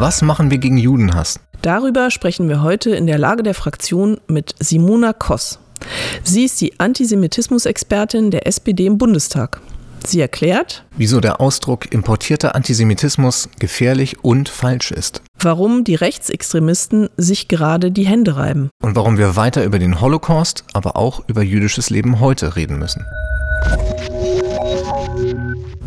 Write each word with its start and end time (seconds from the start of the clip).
Was 0.00 0.22
machen 0.22 0.50
wir 0.50 0.56
gegen 0.56 0.78
Judenhass? 0.78 1.40
Darüber 1.60 2.10
sprechen 2.10 2.48
wir 2.48 2.62
heute 2.62 2.88
in 2.88 3.06
der 3.06 3.18
Lage 3.18 3.42
der 3.42 3.52
Fraktion 3.52 4.18
mit 4.28 4.54
Simona 4.58 5.12
Koss. 5.12 5.58
Sie 6.24 6.46
ist 6.46 6.58
die 6.62 6.80
Antisemitismus-Expertin 6.80 8.30
der 8.30 8.46
SPD 8.46 8.86
im 8.86 8.96
Bundestag. 8.96 9.60
Sie 10.06 10.18
erklärt, 10.18 10.86
wieso 10.96 11.20
der 11.20 11.38
Ausdruck 11.38 11.92
importierter 11.92 12.54
Antisemitismus 12.54 13.50
gefährlich 13.58 14.24
und 14.24 14.48
falsch 14.48 14.90
ist. 14.90 15.20
Warum 15.38 15.84
die 15.84 15.96
Rechtsextremisten 15.96 17.10
sich 17.18 17.48
gerade 17.48 17.90
die 17.90 18.06
Hände 18.06 18.36
reiben. 18.36 18.70
Und 18.82 18.96
warum 18.96 19.18
wir 19.18 19.36
weiter 19.36 19.64
über 19.64 19.78
den 19.78 20.00
Holocaust, 20.00 20.64
aber 20.72 20.96
auch 20.96 21.20
über 21.26 21.42
jüdisches 21.42 21.90
Leben 21.90 22.20
heute 22.20 22.56
reden 22.56 22.78
müssen. 22.78 23.04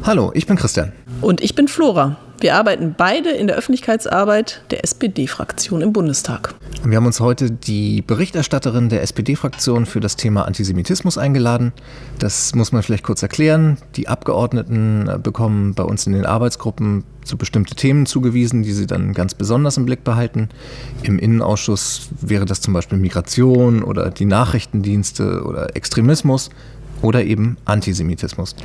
Hallo, 0.05 0.31
ich 0.33 0.45
bin 0.47 0.57
Christian. 0.57 0.91
Und 1.21 1.39
ich 1.39 1.55
bin 1.55 1.69
Flora. 1.69 2.17
Wir 2.41 2.55
arbeiten 2.55 2.93
beide 2.97 3.29
in 3.29 3.47
der 3.47 3.55
Öffentlichkeitsarbeit 3.55 4.61
der 4.69 4.83
SPD-Fraktion 4.83 5.79
im 5.79 5.93
Bundestag. 5.93 6.55
Wir 6.83 6.97
haben 6.97 7.05
uns 7.05 7.21
heute 7.21 7.49
die 7.49 8.01
Berichterstatterin 8.01 8.89
der 8.89 9.01
SPD-Fraktion 9.01 9.85
für 9.85 10.01
das 10.01 10.17
Thema 10.17 10.45
Antisemitismus 10.45 11.17
eingeladen. 11.17 11.71
Das 12.19 12.53
muss 12.53 12.73
man 12.73 12.83
vielleicht 12.83 13.05
kurz 13.05 13.23
erklären. 13.23 13.77
Die 13.95 14.09
Abgeordneten 14.09 15.09
bekommen 15.23 15.73
bei 15.73 15.83
uns 15.83 16.05
in 16.05 16.11
den 16.11 16.25
Arbeitsgruppen 16.25 17.05
zu 17.23 17.37
bestimmte 17.37 17.75
Themen 17.75 18.05
zugewiesen, 18.05 18.63
die 18.63 18.73
sie 18.73 18.87
dann 18.87 19.13
ganz 19.13 19.33
besonders 19.33 19.77
im 19.77 19.85
Blick 19.85 20.03
behalten. 20.03 20.49
Im 21.03 21.17
Innenausschuss 21.17 22.09
wäre 22.19 22.43
das 22.43 22.59
zum 22.59 22.73
Beispiel 22.73 22.97
Migration 22.97 23.81
oder 23.81 24.09
die 24.09 24.25
Nachrichtendienste 24.25 25.43
oder 25.45 25.73
Extremismus 25.77 26.49
oder 27.03 27.23
eben 27.23 27.57
Antisemitismus. 27.65 28.55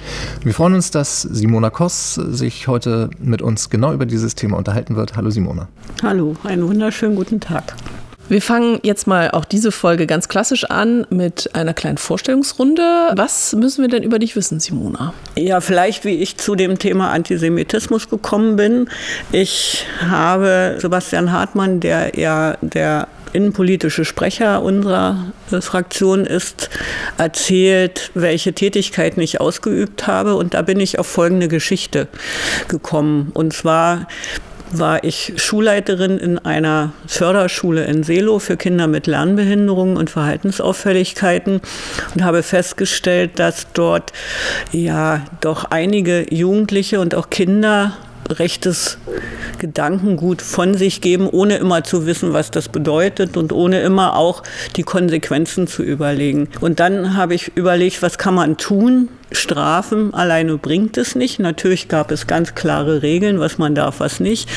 Wir 0.42 0.55
freuen 0.55 0.74
uns, 0.74 0.91
dass 0.91 1.23
Simona 1.23 1.70
Koss 1.70 2.15
sich 2.15 2.69
heute 2.69 3.11
mit 3.19 3.42
uns 3.42 3.69
genau 3.69 3.92
über 3.92 4.06
dieses 4.06 4.34
Thema 4.34 4.56
unterhalten 4.56 4.97
wird. 4.97 5.16
Hallo 5.16 5.30
Simona. 5.30 5.69
Hallo, 6.03 6.36
einen 6.45 6.67
wunderschönen 6.67 7.17
guten 7.17 7.41
Tag. 7.41 7.75
Wir 8.28 8.42
fangen 8.42 8.78
jetzt 8.83 9.06
mal 9.06 9.30
auch 9.30 9.47
diese 9.47 9.72
Folge 9.72 10.06
ganz 10.06 10.28
klassisch 10.28 10.64
an 10.64 11.06
mit 11.08 11.55
einer 11.55 11.72
kleinen 11.72 11.97
Vorstellungsrunde. 11.97 12.83
Was 13.17 13.55
müssen 13.55 13.80
wir 13.80 13.89
denn 13.89 14.03
über 14.03 14.19
dich 14.19 14.36
wissen, 14.36 14.61
Simona? 14.61 15.14
Ja, 15.34 15.62
vielleicht 15.62 16.05
wie 16.05 16.17
ich 16.17 16.36
zu 16.36 16.55
dem 16.55 16.78
Thema 16.78 17.11
Antisemitismus 17.11 18.11
gekommen 18.11 18.56
bin. 18.56 18.91
Ich 19.33 19.86
habe 20.06 20.77
Sebastian 20.78 21.33
Hartmann, 21.33 21.80
der 21.80 22.19
ja 22.19 22.58
der 22.61 23.08
innenpolitische 23.32 24.04
Sprecher 24.04 24.62
unserer 24.62 25.32
äh, 25.50 25.60
Fraktion 25.60 26.24
ist, 26.24 26.70
erzählt, 27.16 28.10
welche 28.14 28.52
Tätigkeiten 28.52 29.20
ich 29.20 29.40
ausgeübt 29.40 30.06
habe. 30.06 30.36
Und 30.36 30.54
da 30.54 30.62
bin 30.62 30.80
ich 30.80 30.98
auf 30.98 31.06
folgende 31.06 31.48
Geschichte 31.48 32.08
gekommen. 32.68 33.30
Und 33.34 33.52
zwar 33.52 34.06
war 34.70 35.04
ich 35.04 35.32
Schulleiterin 35.36 36.18
in 36.18 36.38
einer 36.38 36.92
Förderschule 37.06 37.84
in 37.84 38.02
Selo 38.02 38.38
für 38.38 38.56
Kinder 38.56 38.86
mit 38.86 39.06
Lernbehinderungen 39.06 39.96
und 39.96 40.10
Verhaltensauffälligkeiten 40.10 41.60
und 42.14 42.24
habe 42.24 42.42
festgestellt, 42.42 43.38
dass 43.38 43.66
dort 43.72 44.12
ja 44.72 45.24
doch 45.40 45.64
einige 45.64 46.26
Jugendliche 46.32 47.00
und 47.00 47.14
auch 47.14 47.30
Kinder 47.30 47.96
rechtes 48.28 48.98
Gedankengut 49.58 50.42
von 50.42 50.74
sich 50.74 51.00
geben, 51.00 51.28
ohne 51.28 51.56
immer 51.56 51.84
zu 51.84 52.06
wissen, 52.06 52.33
was 52.33 52.50
das 52.50 52.69
bedeutet 52.69 53.36
und 53.36 53.52
ohne 53.52 53.80
immer 53.80 54.16
auch 54.16 54.42
die 54.77 54.83
Konsequenzen 54.83 55.66
zu 55.66 55.83
überlegen. 55.83 56.48
Und 56.61 56.80
dann 56.80 57.16
habe 57.16 57.34
ich 57.34 57.56
überlegt, 57.56 58.02
was 58.02 58.19
kann 58.19 58.34
man 58.34 58.56
tun, 58.56 59.08
Strafen 59.32 60.14
alleine 60.14 60.56
bringt 60.58 60.96
es 60.96 61.14
nicht. 61.14 61.38
Natürlich 61.38 61.88
gab 61.88 62.10
es 62.10 62.26
ganz 62.26 62.54
klare 62.54 63.02
Regeln, 63.02 63.40
was 63.40 63.58
man 63.58 63.74
darf, 63.74 64.00
was 64.00 64.20
nicht. 64.20 64.48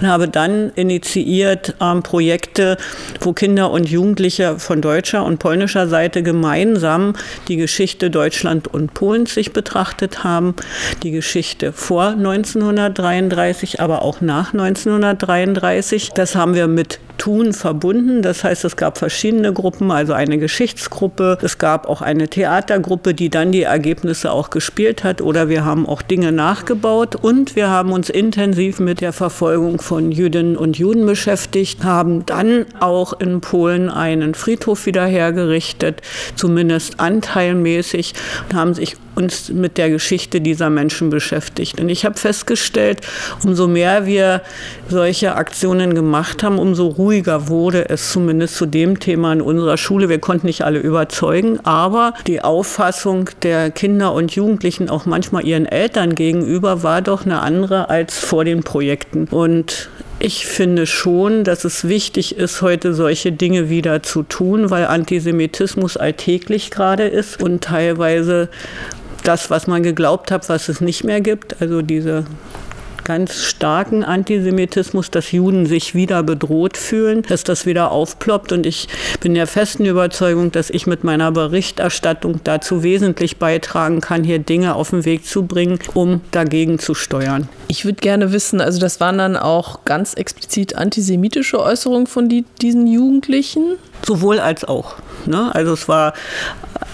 Und 0.00 0.08
habe 0.08 0.28
dann 0.28 0.70
initiiert 0.74 1.74
ähm, 1.80 2.02
Projekte, 2.02 2.76
wo 3.20 3.32
Kinder 3.32 3.70
und 3.70 3.88
Jugendliche 3.88 4.58
von 4.58 4.80
deutscher 4.80 5.24
und 5.24 5.38
polnischer 5.38 5.88
Seite 5.88 6.22
gemeinsam 6.22 7.14
die 7.48 7.56
Geschichte 7.56 8.10
Deutschland 8.10 8.68
und 8.68 8.94
Polens 8.94 9.34
sich 9.34 9.52
betrachtet 9.52 10.24
haben, 10.24 10.54
die 11.02 11.10
Geschichte 11.10 11.72
vor 11.72 12.08
1933, 12.08 13.80
aber 13.80 14.02
auch 14.02 14.20
nach 14.20 14.52
1933. 14.52 16.10
Das 16.10 16.34
haben 16.34 16.54
wir 16.54 16.68
mit 16.68 17.00
Tun 17.18 17.52
verbunden. 17.52 18.22
Das 18.22 18.44
heißt, 18.44 18.64
es 18.64 18.76
gab 18.76 18.96
verschiedene 18.98 19.52
Gruppen, 19.52 19.90
also 19.90 20.12
eine 20.12 20.38
Geschichtsgruppe, 20.38 21.38
es 21.42 21.58
gab 21.58 21.88
auch 21.88 22.00
eine 22.00 22.28
Theatergruppe, 22.28 23.12
die 23.12 23.28
dann 23.28 23.52
die 23.52 23.64
Ergebnisse 23.64 24.32
auch 24.32 24.50
gespielt 24.50 25.04
hat. 25.04 25.20
Oder 25.20 25.48
wir 25.48 25.64
haben 25.64 25.86
auch 25.86 26.02
Dinge 26.02 26.32
nachgebaut. 26.32 27.16
Und 27.16 27.56
wir 27.56 27.68
haben 27.68 27.92
uns 27.92 28.08
intensiv 28.08 28.80
mit 28.80 29.00
der 29.00 29.12
Verfolgung 29.12 29.80
von 29.80 30.10
Jüdinnen 30.10 30.56
und 30.56 30.78
Juden 30.78 31.04
beschäftigt, 31.04 31.84
haben 31.84 32.24
dann 32.24 32.64
auch 32.80 33.12
in 33.20 33.40
Polen 33.40 33.90
einen 33.90 34.34
Friedhof 34.34 34.86
wieder 34.86 35.04
hergerichtet, 35.04 36.00
zumindest 36.36 37.00
anteilmäßig 37.00 38.14
und 38.48 38.56
haben 38.56 38.74
sich 38.74 38.96
uns 39.18 39.48
mit 39.48 39.78
der 39.78 39.90
Geschichte 39.90 40.40
dieser 40.40 40.70
Menschen 40.70 41.10
beschäftigt. 41.10 41.80
Und 41.80 41.88
ich 41.88 42.04
habe 42.04 42.16
festgestellt, 42.16 43.00
umso 43.44 43.66
mehr 43.66 44.06
wir 44.06 44.42
solche 44.88 45.34
Aktionen 45.34 45.94
gemacht 45.94 46.44
haben, 46.44 46.58
umso 46.58 46.86
ruhiger 46.86 47.48
wurde 47.48 47.88
es 47.88 48.12
zumindest 48.12 48.54
zu 48.54 48.66
dem 48.66 49.00
Thema 49.00 49.32
in 49.32 49.40
unserer 49.40 49.76
Schule. 49.76 50.08
Wir 50.08 50.20
konnten 50.20 50.46
nicht 50.46 50.62
alle 50.62 50.78
überzeugen, 50.78 51.58
aber 51.64 52.14
die 52.28 52.40
Auffassung 52.42 53.28
der 53.42 53.72
Kinder 53.72 54.14
und 54.14 54.36
Jugendlichen 54.36 54.88
auch 54.88 55.04
manchmal 55.04 55.44
ihren 55.44 55.66
Eltern 55.66 56.14
gegenüber 56.14 56.84
war 56.84 57.02
doch 57.02 57.26
eine 57.26 57.40
andere 57.40 57.90
als 57.90 58.18
vor 58.18 58.44
den 58.44 58.62
Projekten. 58.62 59.26
Und 59.30 59.90
ich 60.20 60.46
finde 60.46 60.86
schon, 60.86 61.44
dass 61.44 61.64
es 61.64 61.86
wichtig 61.86 62.36
ist, 62.36 62.60
heute 62.60 62.92
solche 62.92 63.30
Dinge 63.30 63.68
wieder 63.68 64.02
zu 64.02 64.24
tun, 64.24 64.68
weil 64.70 64.86
Antisemitismus 64.86 65.96
alltäglich 65.96 66.70
gerade 66.70 67.04
ist 67.04 67.40
und 67.40 67.62
teilweise 67.62 68.48
das, 69.28 69.50
was 69.50 69.66
man 69.66 69.82
geglaubt 69.82 70.30
hat, 70.30 70.48
was 70.48 70.68
es 70.70 70.80
nicht 70.80 71.04
mehr 71.04 71.20
gibt. 71.20 71.60
Also 71.60 71.82
diese 71.82 72.24
ganz 73.04 73.42
starken 73.42 74.04
Antisemitismus, 74.04 75.10
dass 75.10 75.32
Juden 75.32 75.64
sich 75.64 75.94
wieder 75.94 76.22
bedroht 76.22 76.76
fühlen, 76.76 77.22
dass 77.22 77.42
das 77.42 77.64
wieder 77.64 77.90
aufploppt. 77.90 78.52
Und 78.52 78.66
ich 78.66 78.88
bin 79.20 79.34
der 79.34 79.46
festen 79.46 79.86
Überzeugung, 79.86 80.52
dass 80.52 80.68
ich 80.68 80.86
mit 80.86 81.04
meiner 81.04 81.32
Berichterstattung 81.32 82.40
dazu 82.44 82.82
wesentlich 82.82 83.38
beitragen 83.38 84.00
kann, 84.02 84.24
hier 84.24 84.38
Dinge 84.38 84.74
auf 84.74 84.90
den 84.90 85.06
Weg 85.06 85.24
zu 85.24 85.44
bringen, 85.44 85.78
um 85.94 86.20
dagegen 86.32 86.78
zu 86.78 86.94
steuern. 86.94 87.48
Ich 87.68 87.84
würde 87.84 88.00
gerne 88.00 88.32
wissen, 88.32 88.60
also 88.60 88.78
das 88.78 89.00
waren 89.00 89.18
dann 89.18 89.36
auch 89.36 89.84
ganz 89.86 90.12
explizit 90.14 90.74
antisemitische 90.74 91.60
Äußerungen 91.60 92.06
von 92.06 92.28
die, 92.28 92.44
diesen 92.60 92.86
Jugendlichen? 92.86 93.76
Sowohl 94.06 94.40
als 94.40 94.64
auch. 94.64 94.96
Ne? 95.26 95.54
Also 95.54 95.72
es 95.72 95.88
war 95.88 96.14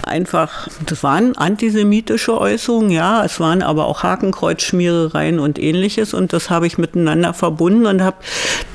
einfach, 0.06 0.68
das 0.86 1.02
waren 1.02 1.36
antisemitische 1.36 2.38
Äußerungen, 2.38 2.90
ja, 2.90 3.24
es 3.24 3.40
waren 3.40 3.62
aber 3.62 3.86
auch 3.86 4.02
Hakenkreuzschmierereien 4.02 5.38
und 5.38 5.58
ähnliches 5.58 6.14
und 6.14 6.32
das 6.32 6.50
habe 6.50 6.66
ich 6.66 6.78
miteinander 6.78 7.34
verbunden 7.34 7.86
und 7.86 8.02
habe 8.02 8.16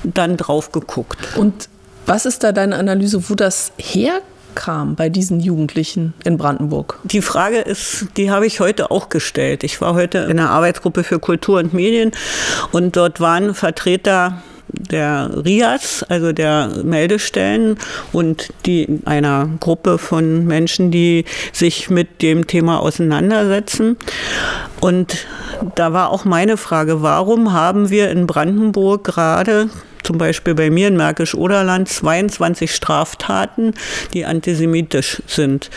dann 0.04 0.38
drauf 0.38 0.72
geguckt. 0.72 1.18
Und 1.36 1.70
was 2.06 2.26
ist 2.26 2.44
da 2.44 2.52
deine 2.52 2.76
Analyse, 2.76 3.30
wo 3.30 3.36
das 3.36 3.72
herkam? 3.78 4.26
bei 4.96 5.08
diesen 5.08 5.40
Jugendlichen 5.40 6.14
in 6.26 6.38
Brandenburg? 6.38 7.00
Die 7.04 7.22
Frage 7.22 7.60
ist, 7.60 8.08
die 8.18 8.30
habe 8.30 8.46
ich 8.46 8.60
heute 8.60 8.92
auch 8.92 9.08
gestellt. 9.08 9.64
Ich 9.64 9.80
war 9.80 9.94
heute 9.94 10.18
in 10.30 10.36
der 10.36 10.50
Arbeitsgruppe 10.50 11.06
für 11.06 11.20
Kultur 11.20 11.60
und 11.60 11.74
Medien 11.74 12.12
und 12.74 12.98
dort 12.98 13.22
waren 13.22 13.54
Vertreter 13.54 14.42
der 14.74 15.32
RIAS, 15.46 16.04
also 16.04 16.32
der 16.32 16.72
Meldestellen 16.84 17.78
und 18.12 18.50
die 18.66 19.00
einer 19.06 19.50
Gruppe 19.60 19.98
von 19.98 20.46
Menschen, 20.46 20.92
die 20.92 21.26
sich 21.52 21.90
mit 21.90 22.22
dem 22.22 22.48
Thema 22.48 22.80
auseinandersetzen. 22.80 23.98
Und 24.80 25.26
da 25.76 25.94
war 25.94 26.10
auch 26.10 26.26
meine 26.26 26.58
Frage, 26.58 27.02
warum 27.02 27.54
haben 27.54 27.90
wir 27.90 28.10
in 28.12 28.28
Brandenburg 28.28 29.04
gerade 29.04 29.70
zum 30.04 30.18
Beispiel 30.18 30.56
bei 30.56 30.70
mir 30.70 30.88
in 30.88 30.98
Märkisch-Oderland 30.98 31.88
22 31.88 32.74
Straftaten, 32.74 33.74
die 34.14 34.26
antisemitisch 34.26 35.22
sind, 35.28 35.70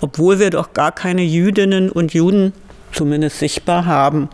obwohl 0.00 0.38
wir 0.38 0.50
doch 0.50 0.74
gar 0.74 0.92
keine 0.92 1.22
Jüdinnen 1.22 1.90
und 1.90 2.14
Juden 2.14 2.52
zumindest 2.92 3.38
sichtbar 3.38 3.86
haben. 3.86 4.28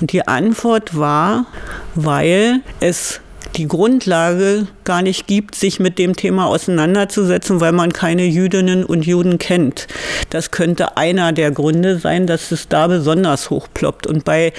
Und 0.00 0.12
die 0.12 0.26
Antwort 0.26 0.96
war, 0.96 1.46
weil 1.94 2.60
es 2.80 3.20
die 3.56 3.66
Grundlage 3.66 4.66
gar 4.84 5.02
nicht 5.02 5.26
gibt, 5.26 5.54
sich 5.54 5.80
mit 5.80 5.98
dem 5.98 6.16
Thema 6.16 6.46
auseinanderzusetzen, 6.46 7.60
weil 7.60 7.72
man 7.72 7.92
keine 7.92 8.24
Jüdinnen 8.24 8.84
und 8.84 9.06
Juden 9.06 9.38
kennt. 9.38 9.86
Das 10.30 10.50
könnte 10.50 10.96
einer 10.96 11.32
der 11.32 11.50
Gründe 11.50 11.98
sein, 11.98 12.26
dass 12.26 12.52
es 12.52 12.68
da 12.68 12.86
besonders 12.86 13.50
hochploppt. 13.50 14.06
Und 14.06 14.24
bei 14.24 14.52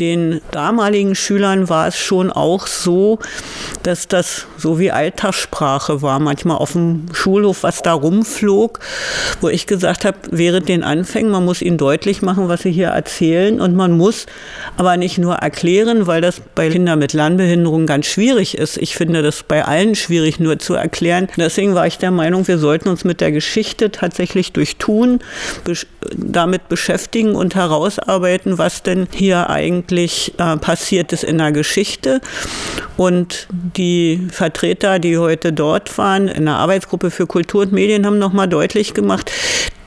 den 0.00 0.40
damaligen 0.50 1.14
Schülern 1.14 1.68
war 1.68 1.88
es 1.88 1.96
schon 1.96 2.30
auch 2.30 2.66
so, 2.66 3.18
dass 3.82 4.08
das 4.08 4.46
so 4.58 4.78
wie 4.78 4.90
Alltagssprache 4.90 6.02
war, 6.02 6.18
manchmal 6.18 6.58
auf 6.58 6.72
dem 6.72 7.06
Schulhof, 7.12 7.62
was 7.62 7.82
da 7.82 7.92
rumflog, 7.92 8.80
wo 9.40 9.48
ich 9.48 9.66
gesagt 9.66 10.04
habe, 10.04 10.18
während 10.30 10.68
den 10.68 10.82
Anfängen, 10.82 11.30
man 11.30 11.44
muss 11.44 11.62
ihnen 11.62 11.78
deutlich 11.78 12.20
machen, 12.20 12.48
was 12.48 12.62
sie 12.62 12.72
hier 12.72 12.88
erzählen 12.88 13.60
und 13.60 13.76
man 13.76 13.92
muss 13.92 14.26
aber 14.76 14.96
nicht 14.96 15.18
nur 15.18 15.36
erklären, 15.36 16.06
weil 16.06 16.20
das 16.20 16.42
bei 16.54 16.68
Kindern 16.68 16.98
mit 16.98 17.12
Lernbehinderung 17.12 17.86
ganz 17.86 18.06
schwierig 18.06 18.29
schwierig 18.30 18.56
ist. 18.56 18.76
Ich 18.76 18.94
finde 18.94 19.22
das 19.22 19.42
bei 19.42 19.64
allen 19.64 19.96
schwierig 19.96 20.38
nur 20.38 20.58
zu 20.60 20.74
erklären. 20.74 21.26
Deswegen 21.36 21.74
war 21.74 21.88
ich 21.88 21.98
der 21.98 22.12
Meinung, 22.12 22.46
wir 22.46 22.58
sollten 22.58 22.88
uns 22.88 23.02
mit 23.02 23.20
der 23.20 23.32
Geschichte 23.32 23.90
tatsächlich 23.90 24.52
durch 24.52 24.76
Tun 24.76 25.18
besch 25.64 25.86
damit 26.16 26.68
beschäftigen 26.68 27.34
und 27.34 27.56
herausarbeiten, 27.56 28.56
was 28.56 28.82
denn 28.84 29.08
hier 29.12 29.50
eigentlich 29.50 30.32
äh, 30.38 30.56
passiert 30.56 31.12
ist 31.12 31.24
in 31.24 31.38
der 31.38 31.50
Geschichte. 31.50 32.20
Und 32.96 33.48
die 33.50 34.28
Vertreter, 34.30 35.00
die 35.00 35.18
heute 35.18 35.52
dort 35.52 35.96
waren, 35.98 36.28
in 36.28 36.44
der 36.46 36.54
Arbeitsgruppe 36.54 37.10
für 37.10 37.26
Kultur 37.26 37.62
und 37.62 37.72
Medien, 37.72 38.06
haben 38.06 38.18
nochmal 38.18 38.48
deutlich 38.48 38.94
gemacht, 38.94 39.30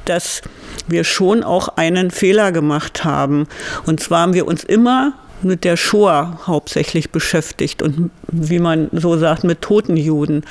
dass 0.06 0.42
wir 0.88 1.06
schon 1.06 1.44
auch 1.44 1.69
einen 1.78 2.12
Fehler 2.12 2.51
gemacht 2.51 3.06
haben. 3.06 3.48
Und 3.86 4.01
zwar 4.01 4.22
haben 4.22 4.34
wir 4.34 4.45
uns 4.48 4.63
immer 4.63 5.13
mit 5.44 5.63
der 5.63 5.78
Shoah 5.78 6.40
hauptsächlich 6.45 7.12
beschäftigt 7.12 7.81
und 7.81 8.12
wie 8.31 8.60
man 8.60 8.90
so 8.92 9.18
sagt, 9.18 9.44
mit 9.44 9.62
toten 9.62 9.98
Juden. 9.98 10.44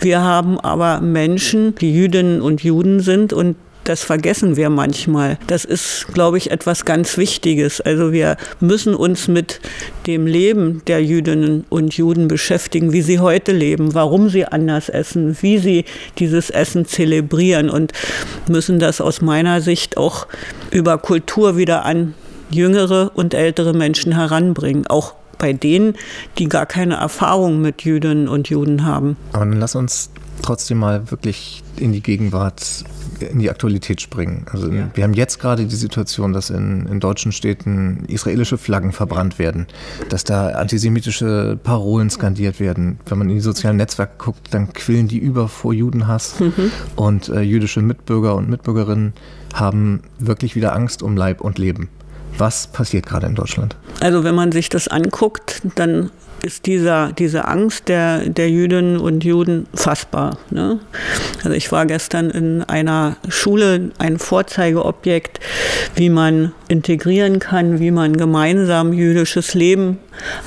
Wir 0.00 0.20
haben 0.22 0.58
aber 0.60 1.00
Menschen, 1.00 1.74
die 1.76 1.92
Jüdinnen 1.92 2.40
und 2.40 2.62
Juden 2.62 3.00
sind 3.00 3.32
und 3.32 3.56
das 3.84 4.04
vergessen 4.04 4.56
wir 4.56 4.70
manchmal. 4.70 5.38
Das 5.46 5.64
ist, 5.64 6.06
glaube 6.12 6.38
ich, 6.38 6.50
etwas 6.50 6.84
ganz 6.84 7.16
Wichtiges. 7.16 7.80
Also 7.80 8.12
wir 8.12 8.36
müssen 8.60 8.94
uns 8.94 9.26
mit 9.26 9.60
dem 10.06 10.26
Leben 10.26 10.82
der 10.86 11.02
Jüdinnen 11.02 11.64
und 11.70 11.94
Juden 11.94 12.28
beschäftigen, 12.28 12.92
wie 12.92 13.02
sie 13.02 13.20
heute 13.20 13.52
leben, 13.52 13.94
warum 13.94 14.28
sie 14.28 14.44
anders 14.44 14.88
essen, 14.88 15.36
wie 15.40 15.58
sie 15.58 15.84
dieses 16.18 16.50
Essen 16.50 16.84
zelebrieren 16.84 17.70
und 17.70 17.92
müssen 18.48 18.78
das 18.78 19.00
aus 19.00 19.22
meiner 19.22 19.60
Sicht 19.60 19.96
auch 19.96 20.26
über 20.70 20.98
Kultur 20.98 21.56
wieder 21.56 21.84
an 21.84 22.14
jüngere 22.50 23.12
und 23.14 23.34
ältere 23.34 23.72
Menschen 23.72 24.12
heranbringen, 24.12 24.86
auch 24.86 25.14
bei 25.38 25.52
denen, 25.52 25.94
die 26.38 26.48
gar 26.48 26.66
keine 26.66 26.94
Erfahrung 26.94 27.60
mit 27.60 27.82
Jüdinnen 27.82 28.28
und 28.28 28.50
Juden 28.50 28.84
haben. 28.84 29.16
Aber 29.32 29.46
dann 29.46 29.58
lass 29.58 29.74
uns 29.74 30.10
trotzdem 30.42 30.78
mal 30.78 31.10
wirklich 31.10 31.62
in 31.76 31.92
die 31.92 32.02
Gegenwart, 32.02 32.84
in 33.20 33.38
die 33.38 33.50
Aktualität 33.50 34.00
springen. 34.00 34.46
Also 34.50 34.70
ja. 34.70 34.90
wir 34.94 35.04
haben 35.04 35.14
jetzt 35.14 35.38
gerade 35.38 35.66
die 35.66 35.76
Situation, 35.76 36.32
dass 36.32 36.50
in, 36.50 36.86
in 36.86 37.00
deutschen 37.00 37.32
Städten 37.32 38.04
israelische 38.06 38.58
Flaggen 38.58 38.92
verbrannt 38.92 39.38
werden, 39.38 39.66
dass 40.08 40.24
da 40.24 40.48
antisemitische 40.50 41.58
Parolen 41.62 42.10
skandiert 42.10 42.60
werden. 42.60 42.98
Wenn 43.06 43.18
man 43.18 43.28
in 43.28 43.36
die 43.36 43.40
sozialen 43.40 43.76
Netzwerke 43.76 44.14
guckt, 44.18 44.48
dann 44.52 44.72
quillen 44.72 45.08
die 45.08 45.18
über 45.18 45.48
vor 45.48 45.72
Judenhass 45.72 46.40
mhm. 46.40 46.70
und 46.96 47.28
äh, 47.28 47.40
jüdische 47.40 47.82
Mitbürger 47.82 48.34
und 48.34 48.48
Mitbürgerinnen 48.48 49.14
haben 49.54 50.02
wirklich 50.18 50.54
wieder 50.54 50.74
Angst 50.74 51.02
um 51.02 51.16
Leib 51.16 51.40
und 51.40 51.58
Leben. 51.58 51.88
Was 52.38 52.66
passiert 52.66 53.06
gerade 53.06 53.26
in 53.26 53.34
Deutschland? 53.34 53.76
Also 54.00 54.24
wenn 54.24 54.34
man 54.34 54.52
sich 54.52 54.68
das 54.68 54.88
anguckt, 54.88 55.62
dann 55.76 56.10
ist 56.42 56.66
dieser, 56.66 57.12
diese 57.12 57.46
Angst 57.46 57.88
der, 57.88 58.28
der 58.28 58.50
Jüdinnen 58.50 58.98
und 58.98 59.24
Juden 59.24 59.66
fassbar. 59.74 60.38
Ne? 60.50 60.80
Also 61.38 61.50
ich 61.50 61.70
war 61.72 61.86
gestern 61.86 62.30
in 62.30 62.62
einer 62.62 63.16
Schule, 63.28 63.90
ein 63.98 64.18
Vorzeigeobjekt, 64.18 65.40
wie 65.94 66.10
man 66.10 66.52
integrieren 66.68 67.38
kann, 67.38 67.78
wie 67.78 67.90
man 67.90 68.16
gemeinsam 68.16 68.92
jüdisches 68.92 69.54
Leben 69.54 69.98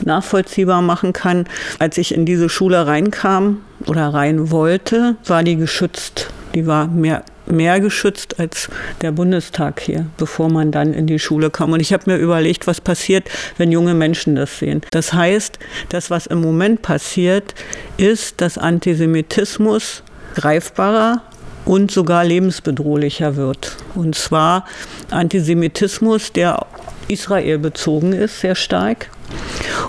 nachvollziehbar 0.04 0.82
machen 0.82 1.14
kann. 1.14 1.46
Als 1.80 1.98
ich 1.98 2.14
in 2.14 2.26
diese 2.26 2.50
Schule 2.50 2.88
reinkam 2.88 3.62
oder 3.86 4.14
rein 4.14 4.52
wollte, 4.52 5.16
war 5.26 5.44
die 5.44 5.58
geschützt. 5.58 6.30
Die 6.56 6.68
war 6.68 6.88
mehr 6.88 7.24
mehr 7.46 7.80
geschützt 7.80 8.40
als 8.40 8.70
der 9.02 9.12
Bundestag 9.12 9.80
hier, 9.82 10.06
bevor 10.18 10.50
man 10.50 10.72
dann 10.72 10.94
in 10.94 11.08
die 11.08 11.20
Schule 11.20 11.50
kam. 11.50 11.74
Und 11.74 11.80
ich 11.80 11.94
habe 11.94 12.12
mir 12.12 12.18
überlegt, 12.18 12.68
was 12.68 12.82
passiert, 12.82 13.30
wenn 13.58 13.72
junge 13.72 13.94
Menschen 13.94 14.36
das 14.36 14.60
sehen. 14.60 14.82
Das 14.92 15.14
heißt, 15.14 15.60
das, 15.90 16.10
was 16.10 16.26
im 16.28 16.42
Moment 16.42 16.82
passiert, 16.82 17.54
ist, 17.98 18.42
dass 18.42 18.58
Antisemitismus 18.58 20.04
greifbarer 20.36 21.22
und 21.66 21.92
sogar 21.92 22.26
lebensbedrohlicher 22.26 23.36
wird. 23.36 23.78
Und 23.96 24.16
zwar 24.16 24.66
Antisemitismus, 25.12 26.34
der 26.34 26.66
Israel 27.08 27.60
bezogen 27.60 28.14
ist, 28.14 28.40
sehr 28.40 28.56
stark. 28.56 29.10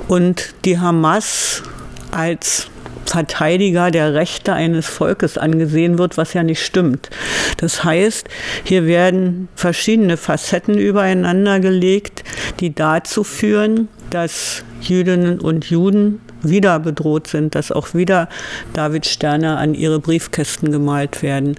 Und 0.08 0.54
die 0.64 0.78
Hamas 0.78 1.62
als 2.10 2.68
Verteidiger 3.04 3.90
der 3.90 4.14
Rechte 4.14 4.52
eines 4.52 4.86
Volkes 4.86 5.38
angesehen 5.38 5.98
wird, 5.98 6.16
was 6.16 6.34
ja 6.34 6.42
nicht 6.42 6.64
stimmt. 6.64 7.10
Das 7.58 7.84
heißt, 7.84 8.28
hier 8.64 8.86
werden 8.86 9.48
verschiedene 9.54 10.16
Facetten 10.16 10.78
übereinander 10.78 11.60
gelegt, 11.60 12.24
die 12.60 12.74
dazu 12.74 13.24
führen, 13.24 13.88
dass 14.10 14.64
Jüdinnen 14.80 15.40
und 15.40 15.70
Juden 15.70 16.20
wieder 16.48 16.78
bedroht 16.78 17.26
sind, 17.26 17.54
dass 17.54 17.72
auch 17.72 17.94
wieder 17.94 18.28
David 18.72 19.06
Sterne 19.06 19.56
an 19.56 19.74
ihre 19.74 20.00
Briefkästen 20.00 20.72
gemalt 20.72 21.22
werden. 21.22 21.56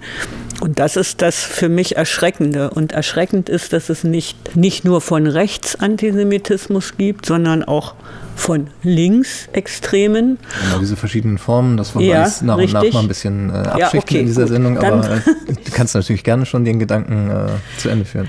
Und 0.60 0.78
das 0.78 0.96
ist 0.96 1.22
das 1.22 1.36
für 1.36 1.68
mich 1.68 1.96
Erschreckende. 1.96 2.70
Und 2.70 2.92
erschreckend 2.92 3.48
ist, 3.48 3.72
dass 3.72 3.88
es 3.88 4.04
nicht, 4.04 4.56
nicht 4.56 4.84
nur 4.84 5.00
von 5.00 5.26
rechts 5.26 5.76
Antisemitismus 5.76 6.96
gibt, 6.96 7.26
sondern 7.26 7.62
auch 7.62 7.94
von 8.36 8.68
Linksextremen. 8.82 10.38
Genau, 10.62 10.78
diese 10.78 10.96
verschiedenen 10.96 11.38
Formen, 11.38 11.76
das 11.76 11.94
wollen 11.94 12.04
wir 12.04 12.12
ja, 12.12 12.30
nach 12.42 12.58
richtig. 12.58 12.76
und 12.76 12.84
nach 12.84 12.92
mal 12.92 13.00
ein 13.00 13.08
bisschen 13.08 13.50
äh, 13.50 13.52
abschichten 13.52 13.80
ja, 13.80 14.00
okay, 14.00 14.20
in 14.20 14.26
dieser 14.26 14.42
gut. 14.42 14.50
Sendung, 14.50 14.78
aber 14.78 15.00
Dann 15.00 15.22
du 15.46 15.70
kannst 15.72 15.94
natürlich 15.94 16.22
gerne 16.22 16.46
schon 16.46 16.64
den 16.64 16.78
Gedanken 16.78 17.30
äh, 17.30 17.46
zu 17.78 17.88
Ende 17.88 18.04
führen. 18.04 18.28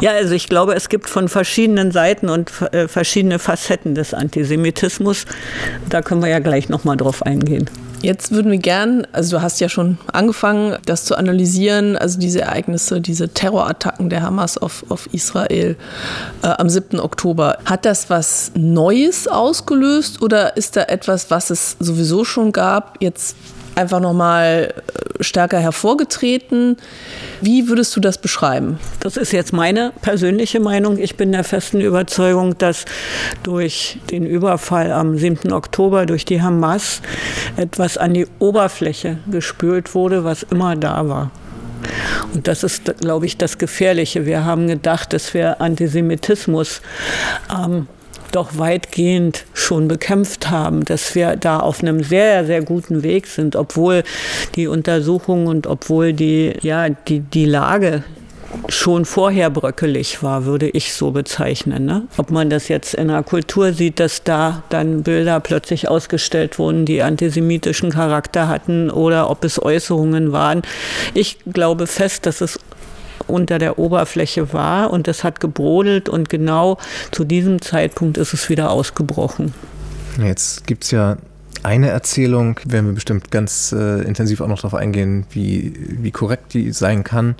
Ja, 0.00 0.12
also 0.12 0.34
ich 0.34 0.48
glaube, 0.48 0.74
es 0.74 0.88
gibt 0.88 1.08
von 1.08 1.28
verschiedenen 1.28 1.90
Seiten 1.90 2.28
und 2.28 2.52
äh, 2.72 2.88
verschiedene 2.88 3.38
Facetten 3.38 3.94
des 3.94 4.14
Antisemitismus. 4.14 5.26
Da 5.88 6.02
können 6.02 6.22
wir 6.22 6.28
ja 6.28 6.38
gleich 6.38 6.68
nochmal 6.68 6.96
drauf 6.96 7.22
eingehen. 7.22 7.68
Jetzt 8.00 8.30
würden 8.30 8.52
wir 8.52 8.58
gern, 8.58 9.08
also 9.12 9.38
du 9.38 9.42
hast 9.42 9.58
ja 9.60 9.68
schon 9.68 9.98
angefangen, 10.12 10.76
das 10.86 11.04
zu 11.04 11.16
analysieren, 11.16 11.96
also 11.96 12.20
diese 12.20 12.42
Ereignisse, 12.42 13.00
diese 13.00 13.28
Terrorattacken 13.28 14.08
der 14.08 14.22
Hamas 14.22 14.56
auf, 14.56 14.84
auf 14.88 15.08
Israel 15.12 15.76
äh, 16.42 16.46
am 16.46 16.68
7. 16.68 17.00
Oktober. 17.00 17.58
Hat 17.64 17.84
das 17.84 18.08
was 18.08 18.52
Neues 18.54 19.26
ausgelöst 19.26 20.22
oder 20.22 20.56
ist 20.56 20.76
da 20.76 20.82
etwas, 20.82 21.32
was 21.32 21.50
es 21.50 21.76
sowieso 21.80 22.24
schon 22.24 22.52
gab, 22.52 22.98
jetzt 23.00 23.36
einfach 23.78 24.00
nochmal 24.00 24.74
äh, 24.74 25.22
stärker 25.22 25.58
hervorgetreten. 25.60 26.76
Wie 27.40 27.68
würdest 27.68 27.94
du 27.96 28.00
das 28.00 28.18
beschreiben? 28.18 28.78
Das 29.00 29.16
ist 29.16 29.32
jetzt 29.32 29.52
meine 29.52 29.92
persönliche 30.02 30.60
Meinung. 30.60 30.98
Ich 30.98 31.16
bin 31.16 31.32
der 31.32 31.44
festen 31.44 31.80
Überzeugung, 31.80 32.58
dass 32.58 32.84
durch 33.44 33.98
den 34.10 34.26
Überfall 34.26 34.92
am 34.92 35.16
7. 35.16 35.52
Oktober 35.52 36.06
durch 36.06 36.24
die 36.24 36.42
Hamas 36.42 37.00
etwas 37.56 37.96
an 37.96 38.14
die 38.14 38.26
Oberfläche 38.40 39.18
gespült 39.30 39.94
wurde, 39.94 40.24
was 40.24 40.42
immer 40.42 40.74
da 40.74 41.08
war. 41.08 41.30
Und 42.34 42.48
das 42.48 42.64
ist, 42.64 43.00
glaube 43.00 43.26
ich, 43.26 43.36
das 43.36 43.58
Gefährliche. 43.58 44.26
Wir 44.26 44.44
haben 44.44 44.66
gedacht, 44.66 45.14
es 45.14 45.32
wäre 45.34 45.60
Antisemitismus 45.60 46.82
ähm, 47.54 47.86
doch 48.32 48.58
weitgehend 48.58 49.44
schon 49.52 49.88
bekämpft 49.88 50.50
haben, 50.50 50.84
dass 50.84 51.14
wir 51.14 51.36
da 51.36 51.60
auf 51.60 51.82
einem 51.82 52.02
sehr, 52.02 52.44
sehr 52.44 52.62
guten 52.62 53.02
Weg 53.02 53.26
sind, 53.26 53.56
obwohl 53.56 54.02
die 54.54 54.66
Untersuchungen 54.66 55.46
und 55.46 55.66
obwohl 55.66 56.12
die, 56.12 56.54
ja, 56.62 56.88
die, 56.88 57.20
die 57.20 57.44
Lage 57.44 58.04
schon 58.68 59.04
vorher 59.04 59.50
bröckelig 59.50 60.22
war, 60.22 60.44
würde 60.44 60.68
ich 60.68 60.94
so 60.94 61.10
bezeichnen. 61.10 61.84
Ne? 61.84 62.06
Ob 62.16 62.30
man 62.30 62.50
das 62.50 62.68
jetzt 62.68 62.94
in 62.94 63.08
der 63.08 63.22
Kultur 63.22 63.72
sieht, 63.72 64.00
dass 64.00 64.24
da 64.24 64.62
dann 64.70 65.02
Bilder 65.02 65.40
plötzlich 65.40 65.88
ausgestellt 65.88 66.58
wurden, 66.58 66.84
die 66.84 67.02
antisemitischen 67.02 67.90
Charakter 67.90 68.48
hatten 68.48 68.90
oder 68.90 69.30
ob 69.30 69.44
es 69.44 69.62
Äußerungen 69.62 70.32
waren. 70.32 70.62
Ich 71.14 71.38
glaube 71.52 71.86
fest, 71.86 72.26
dass 72.26 72.40
es 72.40 72.58
unter 73.28 73.58
der 73.58 73.78
Oberfläche 73.78 74.52
war 74.52 74.90
und 74.90 75.08
es 75.08 75.24
hat 75.24 75.40
gebrodelt 75.40 76.08
und 76.08 76.28
genau 76.28 76.78
zu 77.10 77.24
diesem 77.24 77.60
Zeitpunkt 77.62 78.18
ist 78.18 78.32
es 78.32 78.48
wieder 78.48 78.70
ausgebrochen. 78.70 79.54
Jetzt 80.22 80.66
gibt 80.66 80.84
es 80.84 80.90
ja 80.90 81.16
eine 81.62 81.88
Erzählung, 81.88 82.60
werden 82.64 82.86
wir 82.86 82.94
bestimmt 82.94 83.30
ganz 83.30 83.72
äh, 83.72 84.02
intensiv 84.02 84.40
auch 84.40 84.48
noch 84.48 84.58
darauf 84.58 84.74
eingehen, 84.74 85.26
wie, 85.30 85.72
wie 85.76 86.10
korrekt 86.10 86.54
die 86.54 86.72
sein 86.72 87.04
kann. 87.04 87.34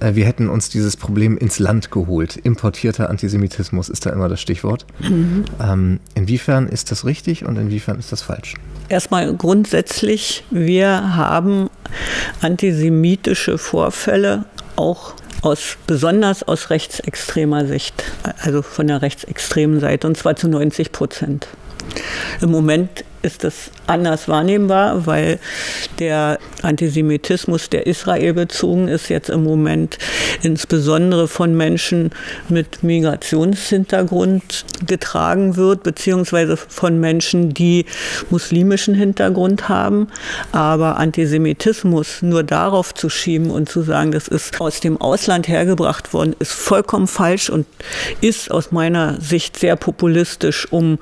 Äh, 0.00 0.14
wir 0.14 0.24
hätten 0.24 0.48
uns 0.48 0.70
dieses 0.70 0.96
Problem 0.96 1.36
ins 1.36 1.58
Land 1.58 1.90
geholt. 1.90 2.36
Importierter 2.36 3.10
Antisemitismus 3.10 3.88
ist 3.88 4.06
da 4.06 4.10
immer 4.10 4.28
das 4.28 4.40
Stichwort. 4.40 4.86
Mhm. 5.00 5.44
Ähm, 5.62 6.00
inwiefern 6.14 6.68
ist 6.68 6.90
das 6.90 7.04
richtig 7.04 7.44
und 7.44 7.56
inwiefern 7.56 7.98
ist 7.98 8.12
das 8.12 8.22
falsch? 8.22 8.54
Erstmal 8.88 9.34
grundsätzlich, 9.34 10.44
wir 10.50 11.16
haben 11.16 11.70
antisemitische 12.40 13.58
Vorfälle 13.58 14.44
auch 14.80 15.14
aus, 15.42 15.76
besonders 15.86 16.42
aus 16.42 16.70
rechtsextremer 16.70 17.66
Sicht, 17.66 18.02
also 18.42 18.62
von 18.62 18.86
der 18.86 19.02
rechtsextremen 19.02 19.80
Seite, 19.80 20.06
und 20.06 20.16
zwar 20.16 20.36
zu 20.36 20.48
90 20.48 20.92
Prozent. 20.92 21.46
Im 22.40 22.50
Moment 22.50 23.04
ist 23.22 23.44
das 23.44 23.70
anders 23.86 24.28
wahrnehmbar, 24.28 25.06
weil 25.06 25.38
der 25.98 26.38
Antisemitismus, 26.62 27.68
der 27.68 27.86
Israel 27.86 28.32
bezogen 28.34 28.88
ist, 28.88 29.08
jetzt 29.08 29.28
im 29.28 29.44
Moment 29.44 29.98
insbesondere 30.42 31.28
von 31.28 31.56
Menschen 31.56 32.10
mit 32.48 32.82
Migrationshintergrund 32.82 34.64
getragen 34.86 35.56
wird, 35.56 35.82
beziehungsweise 35.82 36.56
von 36.56 36.98
Menschen, 36.98 37.52
die 37.52 37.84
muslimischen 38.30 38.94
Hintergrund 38.94 39.68
haben. 39.68 40.08
Aber 40.52 40.96
Antisemitismus 40.96 42.22
nur 42.22 42.42
darauf 42.42 42.94
zu 42.94 43.08
schieben 43.08 43.50
und 43.50 43.68
zu 43.68 43.82
sagen, 43.82 44.12
das 44.12 44.28
ist 44.28 44.60
aus 44.60 44.80
dem 44.80 45.00
Ausland 45.00 45.48
hergebracht 45.48 46.12
worden, 46.12 46.34
ist 46.38 46.52
vollkommen 46.52 47.06
falsch 47.06 47.50
und 47.50 47.66
ist 48.20 48.50
aus 48.50 48.72
meiner 48.72 49.20
Sicht 49.20 49.58
sehr 49.58 49.76
populistisch, 49.76 50.66
um 50.70 50.98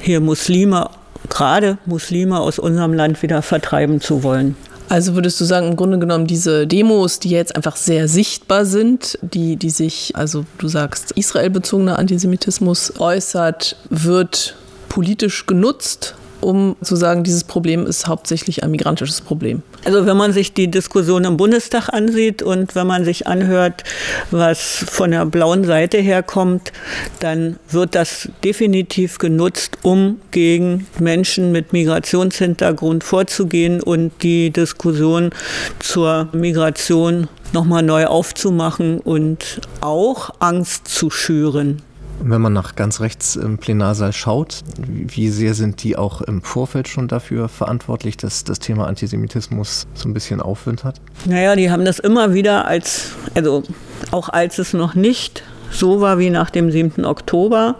hier 0.00 0.20
Muslime 0.20 0.90
gerade 1.28 1.78
Muslime 1.86 2.40
aus 2.40 2.58
unserem 2.58 2.92
Land 2.92 3.22
wieder 3.22 3.42
vertreiben 3.42 4.00
zu 4.00 4.22
wollen. 4.22 4.56
Also 4.88 5.14
würdest 5.14 5.40
du 5.40 5.44
sagen, 5.44 5.68
im 5.68 5.76
Grunde 5.76 5.98
genommen 5.98 6.26
diese 6.26 6.66
Demos, 6.66 7.18
die 7.18 7.30
jetzt 7.30 7.56
einfach 7.56 7.76
sehr 7.76 8.06
sichtbar 8.06 8.66
sind, 8.66 9.18
die, 9.22 9.56
die 9.56 9.70
sich, 9.70 10.12
also 10.14 10.44
du 10.58 10.68
sagst, 10.68 11.12
israelbezogener 11.12 11.98
Antisemitismus 11.98 13.00
äußert, 13.00 13.76
wird 13.88 14.56
politisch 14.88 15.46
genutzt 15.46 16.14
um 16.44 16.76
zu 16.82 16.94
sagen, 16.94 17.24
dieses 17.24 17.44
Problem 17.44 17.86
ist 17.86 18.06
hauptsächlich 18.06 18.62
ein 18.62 18.70
migrantisches 18.70 19.20
Problem? 19.20 19.62
Also 19.84 20.06
wenn 20.06 20.16
man 20.16 20.32
sich 20.32 20.52
die 20.52 20.70
Diskussion 20.70 21.24
im 21.24 21.36
Bundestag 21.36 21.88
ansieht 21.88 22.42
und 22.42 22.74
wenn 22.74 22.86
man 22.86 23.04
sich 23.04 23.26
anhört, 23.26 23.84
was 24.30 24.84
von 24.88 25.10
der 25.10 25.24
blauen 25.26 25.64
Seite 25.64 25.98
herkommt, 25.98 26.72
dann 27.20 27.58
wird 27.70 27.94
das 27.94 28.28
definitiv 28.44 29.18
genutzt, 29.18 29.78
um 29.82 30.20
gegen 30.30 30.86
Menschen 30.98 31.52
mit 31.52 31.72
Migrationshintergrund 31.72 33.04
vorzugehen 33.04 33.82
und 33.82 34.12
die 34.22 34.50
Diskussion 34.50 35.30
zur 35.78 36.28
Migration 36.32 37.28
nochmal 37.52 37.82
neu 37.82 38.06
aufzumachen 38.06 39.00
und 39.00 39.60
auch 39.80 40.30
Angst 40.40 40.88
zu 40.88 41.10
schüren. 41.10 41.82
Wenn 42.20 42.40
man 42.40 42.52
nach 42.52 42.74
ganz 42.74 43.00
rechts 43.00 43.36
im 43.36 43.58
Plenarsaal 43.58 44.12
schaut, 44.12 44.62
wie 44.78 45.28
sehr 45.28 45.54
sind 45.54 45.82
die 45.82 45.96
auch 45.96 46.20
im 46.22 46.42
Vorfeld 46.42 46.88
schon 46.88 47.08
dafür 47.08 47.48
verantwortlich, 47.48 48.16
dass 48.16 48.44
das 48.44 48.58
Thema 48.58 48.86
Antisemitismus 48.86 49.86
so 49.94 50.08
ein 50.08 50.14
bisschen 50.14 50.40
Aufwind 50.40 50.84
hat? 50.84 51.00
Naja, 51.26 51.56
die 51.56 51.70
haben 51.70 51.84
das 51.84 51.98
immer 51.98 52.32
wieder 52.32 52.66
als, 52.66 53.12
also 53.34 53.62
auch 54.10 54.28
als 54.28 54.58
es 54.58 54.72
noch 54.72 54.94
nicht 54.94 55.42
so 55.70 56.00
war 56.00 56.18
wie 56.18 56.30
nach 56.30 56.50
dem 56.50 56.70
7. 56.70 57.04
Oktober, 57.04 57.76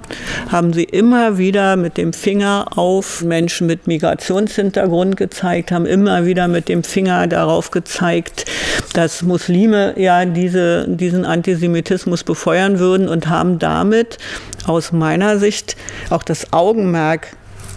haben 0.50 0.72
sie 0.72 0.84
immer 0.84 1.38
wieder 1.38 1.76
mit 1.76 1.96
dem 1.96 2.12
Finger 2.12 2.66
auf 2.76 3.22
Menschen 3.22 3.66
mit 3.66 3.86
Migrationshintergrund 3.86 5.16
gezeigt, 5.16 5.72
haben 5.72 5.86
immer 5.86 6.26
wieder 6.26 6.48
mit 6.48 6.68
dem 6.68 6.82
Finger 6.82 7.26
darauf 7.26 7.70
gezeigt, 7.70 8.46
dass 8.92 9.22
Muslime 9.22 9.94
ja 9.96 10.24
diese, 10.24 10.86
diesen 10.88 11.24
Antisemitismus 11.24 12.24
befeuern 12.24 12.78
würden 12.78 13.08
und 13.08 13.28
haben 13.28 13.58
damit 13.58 14.18
aus 14.66 14.92
meiner 14.92 15.38
Sicht 15.38 15.76
auch 16.10 16.22
das 16.22 16.52
Augenmerk 16.52 17.28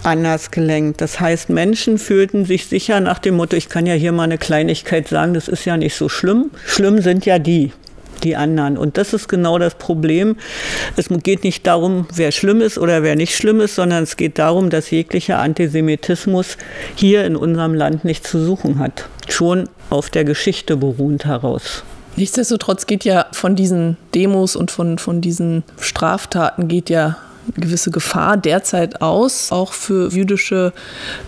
anders 0.02 0.50
gelenkt. 0.50 1.00
Das 1.00 1.20
heißt, 1.20 1.50
Menschen 1.50 1.98
fühlten 1.98 2.44
sich 2.44 2.66
sicher 2.66 3.00
nach 3.00 3.18
dem 3.18 3.36
Motto, 3.36 3.56
ich 3.56 3.68
kann 3.68 3.86
ja 3.86 3.94
hier 3.94 4.12
mal 4.12 4.24
eine 4.24 4.38
Kleinigkeit 4.38 5.08
sagen, 5.08 5.34
das 5.34 5.48
ist 5.48 5.64
ja 5.64 5.76
nicht 5.76 5.94
so 5.94 6.08
schlimm. 6.08 6.50
Schlimm 6.66 7.00
sind 7.00 7.26
ja 7.26 7.38
die 7.38 7.72
die 8.24 8.36
anderen. 8.36 8.76
Und 8.76 8.96
das 8.96 9.12
ist 9.12 9.28
genau 9.28 9.58
das 9.58 9.74
Problem. 9.74 10.36
Es 10.96 11.08
geht 11.08 11.44
nicht 11.44 11.66
darum, 11.66 12.06
wer 12.14 12.32
schlimm 12.32 12.60
ist 12.60 12.78
oder 12.78 13.02
wer 13.02 13.16
nicht 13.16 13.36
schlimm 13.36 13.60
ist, 13.60 13.74
sondern 13.74 14.02
es 14.02 14.16
geht 14.16 14.38
darum, 14.38 14.70
dass 14.70 14.90
jeglicher 14.90 15.38
Antisemitismus 15.38 16.56
hier 16.94 17.24
in 17.24 17.36
unserem 17.36 17.74
Land 17.74 18.04
nichts 18.04 18.30
zu 18.30 18.42
suchen 18.44 18.78
hat. 18.78 19.08
Schon 19.28 19.68
auf 19.90 20.10
der 20.10 20.24
Geschichte 20.24 20.76
beruhend 20.76 21.24
heraus. 21.24 21.84
Nichtsdestotrotz 22.16 22.86
geht 22.86 23.04
ja 23.04 23.26
von 23.32 23.54
diesen 23.54 23.96
Demos 24.14 24.56
und 24.56 24.70
von, 24.70 24.98
von 24.98 25.20
diesen 25.20 25.62
Straftaten 25.80 26.66
geht 26.66 26.90
ja 26.90 27.16
eine 27.46 27.64
gewisse 27.64 27.90
Gefahr 27.90 28.36
derzeit 28.36 29.00
aus, 29.00 29.52
auch 29.52 29.72
für 29.72 30.10
jüdische 30.10 30.72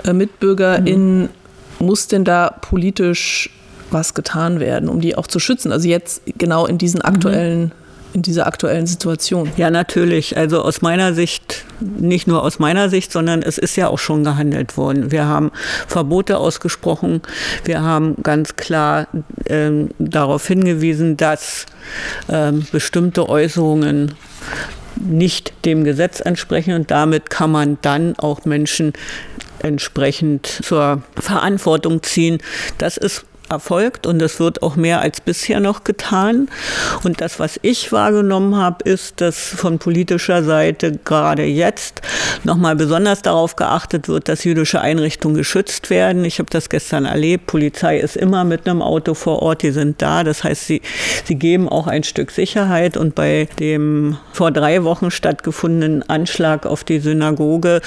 äh, 0.04 0.12
Mitbürger. 0.12 0.80
Mhm. 0.80 1.28
muss 1.78 2.08
denn 2.08 2.24
da 2.24 2.50
politisch 2.60 3.50
was 3.90 4.14
getan 4.14 4.60
werden, 4.60 4.88
um 4.88 5.00
die 5.00 5.16
auch 5.16 5.26
zu 5.26 5.38
schützen? 5.38 5.72
Also 5.72 5.88
jetzt 5.88 6.22
genau 6.38 6.66
in 6.66 6.78
diesen 6.78 7.02
aktuellen 7.02 7.60
mhm 7.60 7.72
in 8.12 8.22
dieser 8.22 8.46
aktuellen 8.46 8.86
Situation? 8.86 9.50
Ja, 9.56 9.70
natürlich. 9.70 10.36
Also 10.36 10.62
aus 10.62 10.82
meiner 10.82 11.14
Sicht, 11.14 11.64
nicht 11.80 12.26
nur 12.26 12.42
aus 12.42 12.58
meiner 12.58 12.88
Sicht, 12.88 13.12
sondern 13.12 13.42
es 13.42 13.58
ist 13.58 13.76
ja 13.76 13.88
auch 13.88 13.98
schon 13.98 14.24
gehandelt 14.24 14.76
worden. 14.76 15.10
Wir 15.10 15.26
haben 15.26 15.50
Verbote 15.86 16.38
ausgesprochen. 16.38 17.22
Wir 17.64 17.82
haben 17.82 18.16
ganz 18.22 18.56
klar 18.56 19.08
ähm, 19.46 19.90
darauf 19.98 20.46
hingewiesen, 20.46 21.16
dass 21.16 21.66
ähm, 22.28 22.66
bestimmte 22.72 23.28
Äußerungen 23.28 24.14
nicht 24.96 25.64
dem 25.64 25.84
Gesetz 25.84 26.20
entsprechen 26.20 26.74
und 26.74 26.90
damit 26.90 27.30
kann 27.30 27.50
man 27.52 27.78
dann 27.80 28.18
auch 28.18 28.44
Menschen 28.44 28.92
entsprechend 29.62 30.46
zur 30.46 31.02
Verantwortung 31.16 32.02
ziehen. 32.02 32.38
Das 32.78 32.96
ist 32.96 33.24
erfolgt 33.50 34.06
und 34.06 34.22
es 34.22 34.40
wird 34.40 34.62
auch 34.62 34.76
mehr 34.76 35.00
als 35.00 35.20
bisher 35.20 35.60
noch 35.60 35.84
getan. 35.84 36.48
Und 37.04 37.20
das, 37.20 37.38
was 37.38 37.58
ich 37.62 37.92
wahrgenommen 37.92 38.56
habe, 38.56 38.88
ist, 38.88 39.20
dass 39.20 39.36
von 39.38 39.78
politischer 39.78 40.42
Seite 40.42 40.98
gerade 41.04 41.44
jetzt 41.44 42.00
nochmal 42.44 42.76
besonders 42.76 43.22
darauf 43.22 43.56
geachtet 43.56 44.08
wird, 44.08 44.28
dass 44.28 44.44
jüdische 44.44 44.80
Einrichtungen 44.80 45.36
geschützt 45.36 45.90
werden. 45.90 46.24
Ich 46.24 46.38
habe 46.38 46.48
das 46.50 46.68
gestern 46.68 47.04
erlebt. 47.04 47.46
Polizei 47.46 47.98
ist 47.98 48.16
immer 48.16 48.44
mit 48.44 48.68
einem 48.68 48.82
Auto 48.82 49.14
vor 49.14 49.42
Ort, 49.42 49.62
die 49.62 49.72
sind 49.72 50.00
da. 50.00 50.22
Das 50.22 50.44
heißt, 50.44 50.66
sie, 50.66 50.82
sie 51.24 51.34
geben 51.34 51.68
auch 51.68 51.86
ein 51.86 52.04
Stück 52.04 52.30
Sicherheit. 52.30 52.96
Und 52.96 53.14
bei 53.14 53.48
dem 53.58 54.16
vor 54.32 54.52
drei 54.52 54.84
Wochen 54.84 55.10
stattgefundenen 55.10 56.08
Anschlag 56.08 56.66
auf 56.66 56.84
die 56.84 57.00
Synagoge, 57.00 57.80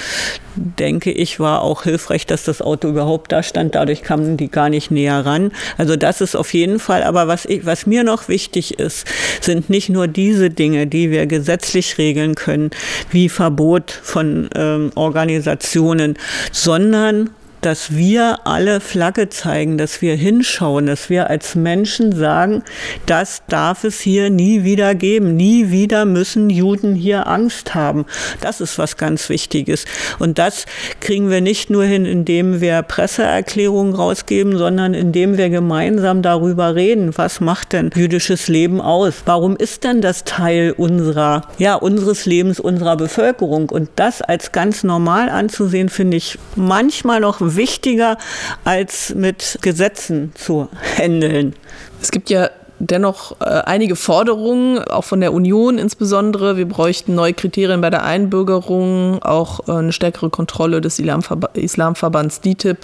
denke 0.56 1.10
ich, 1.10 1.40
war 1.40 1.62
auch 1.62 1.82
hilfreich, 1.82 2.26
dass 2.26 2.44
das 2.44 2.60
Auto 2.60 2.88
überhaupt 2.88 3.32
da 3.32 3.42
stand. 3.42 3.74
Dadurch 3.74 4.02
kamen 4.02 4.36
die 4.36 4.50
gar 4.50 4.68
nicht 4.68 4.90
näher 4.90 5.24
ran. 5.24 5.52
Also 5.78 5.96
das 5.96 6.20
ist 6.20 6.34
auf 6.34 6.52
jeden 6.54 6.78
Fall. 6.78 7.02
Aber 7.02 7.28
was, 7.28 7.44
ich, 7.44 7.66
was 7.66 7.86
mir 7.86 8.04
noch 8.04 8.28
wichtig 8.28 8.78
ist, 8.78 9.06
sind 9.40 9.70
nicht 9.70 9.88
nur 9.88 10.08
diese 10.08 10.50
Dinge, 10.50 10.86
die 10.86 11.10
wir 11.10 11.26
gesetzlich 11.26 11.98
regeln 11.98 12.34
können, 12.34 12.70
wie 13.10 13.28
Verbot 13.28 13.90
von 13.90 14.48
ähm, 14.54 14.92
Organisationen, 14.94 16.16
sondern 16.52 17.30
dass 17.64 17.96
wir 17.96 18.40
alle 18.44 18.80
Flagge 18.80 19.30
zeigen, 19.30 19.78
dass 19.78 20.02
wir 20.02 20.16
hinschauen, 20.16 20.84
dass 20.84 21.08
wir 21.08 21.30
als 21.30 21.54
Menschen 21.54 22.14
sagen, 22.14 22.62
das 23.06 23.42
darf 23.48 23.84
es 23.84 24.00
hier 24.00 24.28
nie 24.28 24.64
wieder 24.64 24.94
geben. 24.94 25.34
Nie 25.34 25.70
wieder 25.70 26.04
müssen 26.04 26.50
Juden 26.50 26.94
hier 26.94 27.26
Angst 27.26 27.74
haben. 27.74 28.04
Das 28.42 28.60
ist 28.60 28.76
was 28.76 28.98
ganz 28.98 29.30
Wichtiges. 29.30 29.86
Und 30.18 30.38
das 30.38 30.66
kriegen 31.00 31.30
wir 31.30 31.40
nicht 31.40 31.70
nur 31.70 31.84
hin, 31.84 32.04
indem 32.04 32.60
wir 32.60 32.82
Presseerklärungen 32.82 33.94
rausgeben, 33.94 34.58
sondern 34.58 34.92
indem 34.92 35.38
wir 35.38 35.48
gemeinsam 35.48 36.20
darüber 36.20 36.74
reden, 36.74 37.16
was 37.16 37.40
macht 37.40 37.72
denn 37.72 37.90
jüdisches 37.94 38.48
Leben 38.48 38.82
aus? 38.82 39.22
Warum 39.24 39.56
ist 39.56 39.84
denn 39.84 40.02
das 40.02 40.24
Teil 40.24 40.74
unserer, 40.76 41.48
ja, 41.56 41.76
unseres 41.76 42.26
Lebens, 42.26 42.60
unserer 42.60 42.98
Bevölkerung? 42.98 43.70
Und 43.70 43.88
das 43.96 44.20
als 44.20 44.52
ganz 44.52 44.84
normal 44.84 45.30
anzusehen, 45.30 45.88
finde 45.88 46.18
ich 46.18 46.38
manchmal 46.56 47.20
noch 47.20 47.53
wichtiger, 47.56 48.18
als 48.64 49.14
mit 49.14 49.58
Gesetzen 49.62 50.32
zu 50.34 50.68
handeln. 50.98 51.54
Es 52.00 52.10
gibt 52.10 52.30
ja 52.30 52.50
dennoch 52.78 53.40
äh, 53.40 53.44
einige 53.44 53.96
Forderungen, 53.96 54.78
auch 54.78 55.04
von 55.04 55.20
der 55.20 55.32
Union 55.32 55.78
insbesondere. 55.78 56.56
Wir 56.56 56.66
bräuchten 56.66 57.14
neue 57.14 57.34
Kriterien 57.34 57.80
bei 57.80 57.90
der 57.90 58.04
Einbürgerung, 58.04 59.22
auch 59.22 59.68
äh, 59.68 59.72
eine 59.72 59.92
stärkere 59.92 60.30
Kontrolle 60.30 60.80
des 60.80 60.98
Islamverba 60.98 61.50
Islamverbands 61.54 62.40
DITIB. 62.40 62.78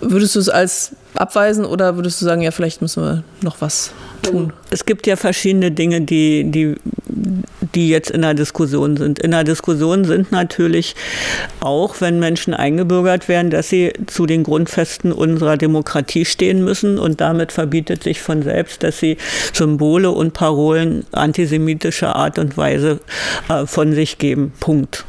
Würdest 0.00 0.34
du 0.34 0.40
es 0.40 0.48
als 0.48 0.96
abweisen 1.14 1.64
oder 1.66 1.96
würdest 1.96 2.20
du 2.20 2.24
sagen, 2.24 2.40
ja, 2.40 2.52
vielleicht 2.52 2.80
müssen 2.80 3.02
wir 3.02 3.24
noch 3.42 3.60
was 3.60 3.92
tun? 4.22 4.52
Es 4.70 4.86
gibt 4.86 5.06
ja 5.06 5.16
verschiedene 5.16 5.70
Dinge, 5.72 6.00
die, 6.00 6.50
die, 6.50 6.76
die 7.74 7.88
jetzt 7.88 8.10
in 8.10 8.22
der 8.22 8.34
Diskussion 8.34 8.96
sind. 8.96 9.18
In 9.18 9.30
der 9.30 9.44
Diskussion 9.44 10.04
sind 10.04 10.32
natürlich 10.32 10.94
auch, 11.60 12.00
wenn 12.00 12.18
Menschen 12.18 12.54
eingebürgert 12.54 13.28
werden, 13.28 13.50
dass 13.50 13.68
sie 13.68 13.92
zu 14.06 14.26
den 14.26 14.42
Grundfesten 14.42 15.12
unserer 15.12 15.56
Demokratie 15.56 16.24
stehen 16.24 16.64
müssen 16.64 16.98
und 16.98 17.20
damit 17.20 17.52
verbietet 17.52 18.02
sich 18.02 18.20
von 18.20 18.42
selbst, 18.42 18.82
dass 18.82 18.98
sie 18.98 19.16
Symbole 19.52 20.10
und 20.10 20.32
Parolen 20.32 21.04
antisemitischer 21.12 22.16
Art 22.16 22.38
und 22.38 22.56
Weise 22.56 23.00
äh, 23.48 23.66
von 23.66 23.92
sich 23.92 24.18
geben. 24.18 24.52
Punkt. 24.60 25.04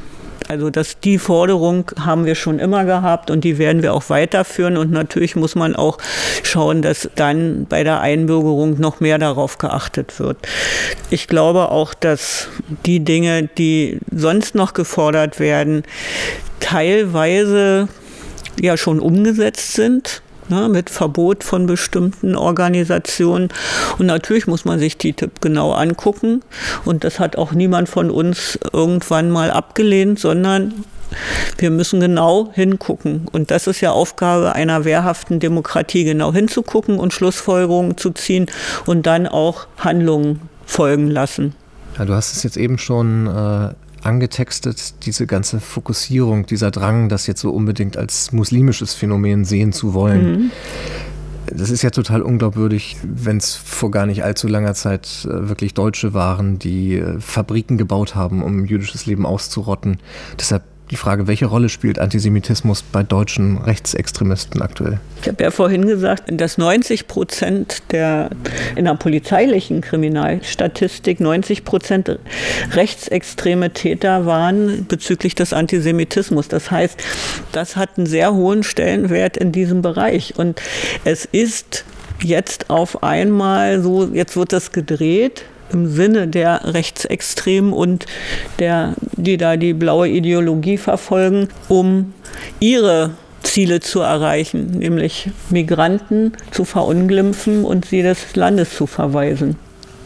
Also 0.52 0.70
dass 0.70 1.00
die 1.00 1.18
Forderung 1.18 1.90
haben 1.98 2.26
wir 2.26 2.36
schon 2.36 2.60
immer 2.60 2.84
gehabt 2.84 3.32
und 3.32 3.46
die 3.46 3.58
werden 3.58 3.84
wir 3.84 3.94
auch 3.94 4.10
weiterführen. 4.10 4.76
Und 4.76 4.92
natürlich 4.92 5.38
muss 5.38 5.56
man 5.56 5.78
auch 5.78 5.98
schauen, 6.44 6.82
dass 6.82 7.10
dann 7.16 7.68
bei 7.70 7.86
der 7.86 8.02
Einbürgerung 8.02 8.78
noch 8.78 9.00
mehr 9.00 9.18
darauf 9.18 9.60
geachtet 9.60 10.20
wird. 10.20 10.36
Ich 11.10 11.30
glaube 11.30 11.72
auch, 11.72 11.94
dass 11.94 12.50
die 12.86 13.00
Dinge, 13.00 13.44
die 13.44 14.00
sonst 14.14 14.54
noch 14.54 14.74
gefordert 14.74 15.40
werden, 15.40 15.84
teilweise 16.60 17.88
ja 18.60 18.76
schon 18.76 19.00
umgesetzt 19.00 19.72
sind 19.72 20.22
ne, 20.52 20.70
mit 20.70 20.90
Verbot 20.90 21.44
von 21.44 21.66
bestimmten 21.66 22.36
Organisationen. 22.36 23.50
Und 23.98 24.06
natürlich 24.06 24.46
muss 24.46 24.66
man 24.66 24.78
sich 24.78 24.98
TTIP 24.98 25.42
genau 25.42 25.72
angucken. 25.72 26.42
Und 26.86 27.04
das 27.04 27.20
hat 27.20 27.36
auch 27.38 27.54
niemand 27.54 27.90
von 27.90 28.12
uns 28.12 28.60
irgendwann 28.72 29.32
mal 29.32 29.50
abgelehnt, 29.50 30.20
sondern 30.20 30.86
wir 31.58 31.72
müssen 31.72 32.00
genau 32.00 32.52
hingucken. 32.54 33.28
Und 33.32 33.52
das 33.52 33.68
ist 33.68 33.82
ja 33.82 33.92
Aufgabe 33.92 34.54
einer 34.54 34.86
wehrhaften 34.86 35.40
Demokratie, 35.40 36.04
genau 36.04 36.32
hinzugucken 36.34 37.00
und 37.00 37.14
Schlussfolgerungen 37.14 37.98
zu 37.98 38.12
ziehen 38.12 38.46
und 38.86 39.06
dann 39.06 39.28
auch 39.28 39.68
Handlungen 39.78 40.42
folgen 40.66 41.08
lassen. 41.08 41.54
Ja, 41.98 42.06
du 42.06 42.14
hast 42.14 42.36
es 42.36 42.44
jetzt 42.44 42.58
eben 42.58 42.78
schon 42.78 43.28
äh, 43.28 43.74
angetextet, 44.02 45.06
diese 45.06 45.28
ganze 45.28 45.60
Fokussierung, 45.60 46.46
dieser 46.46 46.72
Drang, 46.72 47.10
das 47.10 47.28
jetzt 47.28 47.42
so 47.42 47.52
unbedingt 47.52 47.98
als 47.98 48.32
muslimisches 48.32 48.94
Phänomen 48.94 49.46
sehen 49.46 49.74
zu 49.74 49.94
wollen. 49.94 50.32
Mhm. 50.32 50.52
Das 51.54 51.70
ist 51.70 51.82
ja 51.82 51.90
total 51.90 52.22
unglaubwürdig, 52.22 52.98
wenn 53.04 53.38
es 53.38 53.56
vor 53.56 53.92
gar 53.92 54.06
nicht 54.06 54.24
allzu 54.24 54.48
langer 54.48 54.74
Zeit 54.74 55.28
äh, 55.30 55.50
wirklich 55.50 55.74
Deutsche 55.74 56.14
waren, 56.14 56.60
die 56.60 56.96
äh, 56.96 57.20
Fabriken 57.20 57.78
gebaut 57.78 58.16
haben, 58.16 58.42
um 58.42 58.66
jüdisches 58.66 59.06
Leben 59.06 59.26
auszurotten. 59.26 59.98
Deshalb 60.40 60.64
die 60.92 60.98
Frage, 60.98 61.26
welche 61.28 61.46
Rolle 61.46 61.70
spielt 61.70 62.00
Antisemitismus 62.00 62.84
bei 62.84 63.02
deutschen 63.02 63.58
Rechtsextremisten 63.58 64.62
aktuell? 64.62 65.00
Ich 65.22 65.28
habe 65.30 65.42
ja 65.42 65.50
vorhin 65.50 65.88
gesagt, 65.88 66.26
dass 66.28 66.58
90 66.58 67.08
Prozent 67.08 67.82
der 67.92 68.30
in 68.76 68.86
der 68.86 68.96
polizeilichen 68.96 69.80
Kriminalstatistik 69.80 71.22
90 71.22 71.64
Prozent 71.64 72.20
rechtsextreme 72.74 73.72
Täter 73.72 74.26
waren 74.26 74.86
bezüglich 74.86 75.34
des 75.34 75.54
Antisemitismus. 75.54 76.50
Das 76.50 76.70
heißt, 76.70 77.02
das 77.54 77.78
hat 77.78 77.98
einen 77.98 78.06
sehr 78.06 78.34
hohen 78.34 78.64
Stellenwert 78.64 79.38
in 79.38 79.54
diesem 79.54 79.82
Bereich. 79.82 80.34
Und 80.38 80.62
es 81.06 81.24
ist 81.24 81.86
jetzt 82.22 82.70
auf 82.70 83.02
einmal 83.02 83.82
so, 83.82 84.10
jetzt 84.14 84.36
wird 84.36 84.52
das 84.52 84.74
gedreht 84.74 85.46
im 85.72 85.88
Sinne 85.88 86.28
der 86.28 86.74
Rechtsextremen 86.74 87.74
und 87.74 88.06
der, 88.60 88.96
die 89.14 89.38
da 89.38 89.58
die 89.58 89.74
blaue 89.74 90.08
Ideologie 90.08 90.78
verfolgen, 90.78 91.50
um 91.68 92.14
ihre 92.60 93.12
Ziele 93.44 93.80
zu 93.80 94.02
erreichen, 94.02 94.78
nämlich 94.80 95.30
Migranten 95.50 96.34
zu 96.52 96.64
verunglimpfen 96.64 97.66
und 97.66 97.86
sie 97.86 98.02
des 98.02 98.36
Landes 98.36 98.76
zu 98.76 98.88
verweisen. 98.88 99.58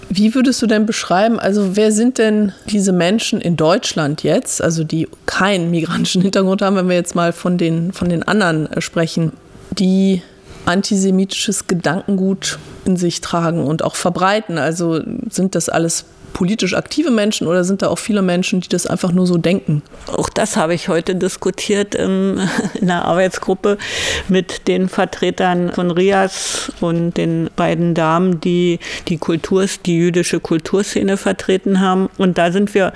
Wie 0.10 0.36
würdest 0.36 0.62
du 0.62 0.68
denn 0.68 0.86
beschreiben, 0.86 1.40
also 1.40 1.76
wer 1.76 1.92
sind 1.92 2.20
denn 2.20 2.54
diese 2.70 2.92
Menschen 2.92 3.42
in 3.42 3.58
Deutschland 3.58 4.24
jetzt, 4.24 4.62
also 4.62 4.84
die 4.84 5.08
keinen 5.26 5.72
migrantischen 5.72 6.22
Hintergrund 6.22 6.62
haben, 6.62 6.76
wenn 6.76 6.90
wir 6.90 6.96
jetzt 6.96 7.16
mal 7.16 7.34
von 7.34 7.58
den, 7.58 7.92
von 7.92 8.10
den 8.10 8.24
anderen 8.24 8.72
äh, 8.72 8.82
sprechen, 8.82 9.34
die 9.72 10.22
antisemitisches 10.66 11.68
Gedankengut 11.68 12.60
in 12.86 12.98
sich 12.98 13.22
tragen 13.22 13.66
und 13.66 13.84
auch 13.84 13.96
verbreiten. 13.96 14.58
Also 14.58 15.02
sind 15.30 15.56
das 15.56 15.70
alles 15.70 16.06
politisch 16.36 16.74
aktive 16.74 17.12
Menschen 17.12 17.48
oder 17.48 17.64
sind 17.64 17.82
da 17.82 17.88
auch 17.88 17.98
viele 17.98 18.22
Menschen, 18.22 18.60
die 18.60 18.68
das 18.68 18.86
einfach 18.86 19.14
nur 19.14 19.26
so 19.26 19.38
denken? 19.38 19.82
Auch 20.08 20.28
das 20.28 20.58
habe 20.58 20.74
ich 20.74 20.90
heute 20.90 21.16
diskutiert 21.16 21.96
in 21.96 22.42
einer 22.82 23.06
Arbeitsgruppe 23.06 23.78
mit 24.28 24.68
den 24.68 24.90
Vertretern 24.90 25.72
von 25.72 25.92
Rias 25.92 26.74
und 26.82 27.16
den 27.16 27.50
beiden 27.56 27.94
Damen, 27.94 28.42
die 28.42 28.80
die 29.08 29.18
Kultur, 29.18 29.66
die 29.86 29.96
jüdische 29.96 30.42
Kulturszene 30.42 31.16
vertreten 31.16 31.80
haben. 31.80 32.10
Und 32.18 32.38
da 32.38 32.52
sind 32.52 32.74
wir 32.74 32.92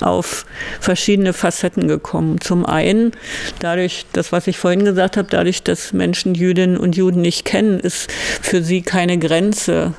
auf 0.00 0.44
verschiedene 0.80 1.32
Facetten 1.32 1.86
gekommen. 1.86 2.40
Zum 2.40 2.66
einen 2.66 3.12
dadurch, 3.60 4.06
das 4.12 4.32
was 4.32 4.48
ich 4.48 4.58
vorhin 4.58 4.84
gesagt 4.84 5.16
habe, 5.16 5.28
dadurch, 5.30 5.62
dass 5.62 5.92
Menschen 5.92 6.34
Jüdinnen 6.34 6.76
und 6.76 6.96
Juden 6.96 7.20
nicht 7.20 7.44
kennen, 7.44 7.78
ist 7.78 8.10
für 8.10 8.64
sie 8.64 8.82
keine 8.82 9.16
Grenze 9.16 9.94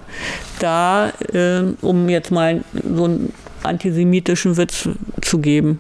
da, 0.62 1.12
äh, 1.34 1.64
um 1.82 2.10
jetzt 2.10 2.32
mal 2.32 2.62
so 2.84 3.06
einen 3.06 3.34
antisemitischen 3.64 4.58
Witz 4.58 4.90
zu 5.22 5.40
geben. 5.40 5.80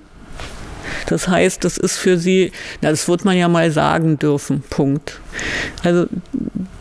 Das 1.07 1.27
heißt, 1.27 1.63
das 1.63 1.77
ist 1.77 1.97
für 1.97 2.17
sie, 2.17 2.51
das 2.81 3.07
wird 3.07 3.25
man 3.25 3.37
ja 3.37 3.47
mal 3.47 3.71
sagen 3.71 4.19
dürfen, 4.19 4.63
Punkt. 4.69 5.19
Also 5.83 6.05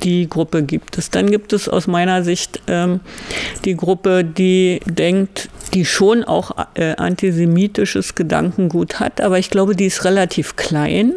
die 0.03 0.29
Gruppe 0.29 0.63
gibt 0.63 0.99
es. 0.99 1.11
Dann 1.11 1.31
gibt 1.31 1.53
es 1.53 1.69
aus 1.69 1.87
meiner 1.87 2.23
Sicht 2.23 2.61
ähm, 2.67 3.01
die 3.65 3.77
Gruppe, 3.77 4.25
die 4.25 4.81
denkt, 4.87 5.49
die 5.75 5.85
schon 5.85 6.25
auch 6.25 6.53
äh, 6.75 6.97
antisemitisches 6.97 8.15
Gedankengut 8.15 9.01
hat, 9.01 9.21
aber 9.21 9.39
ich 9.39 9.51
glaube, 9.51 9.77
die 9.77 9.87
ist 9.87 10.05
relativ 10.05 10.57
klein, 10.57 11.13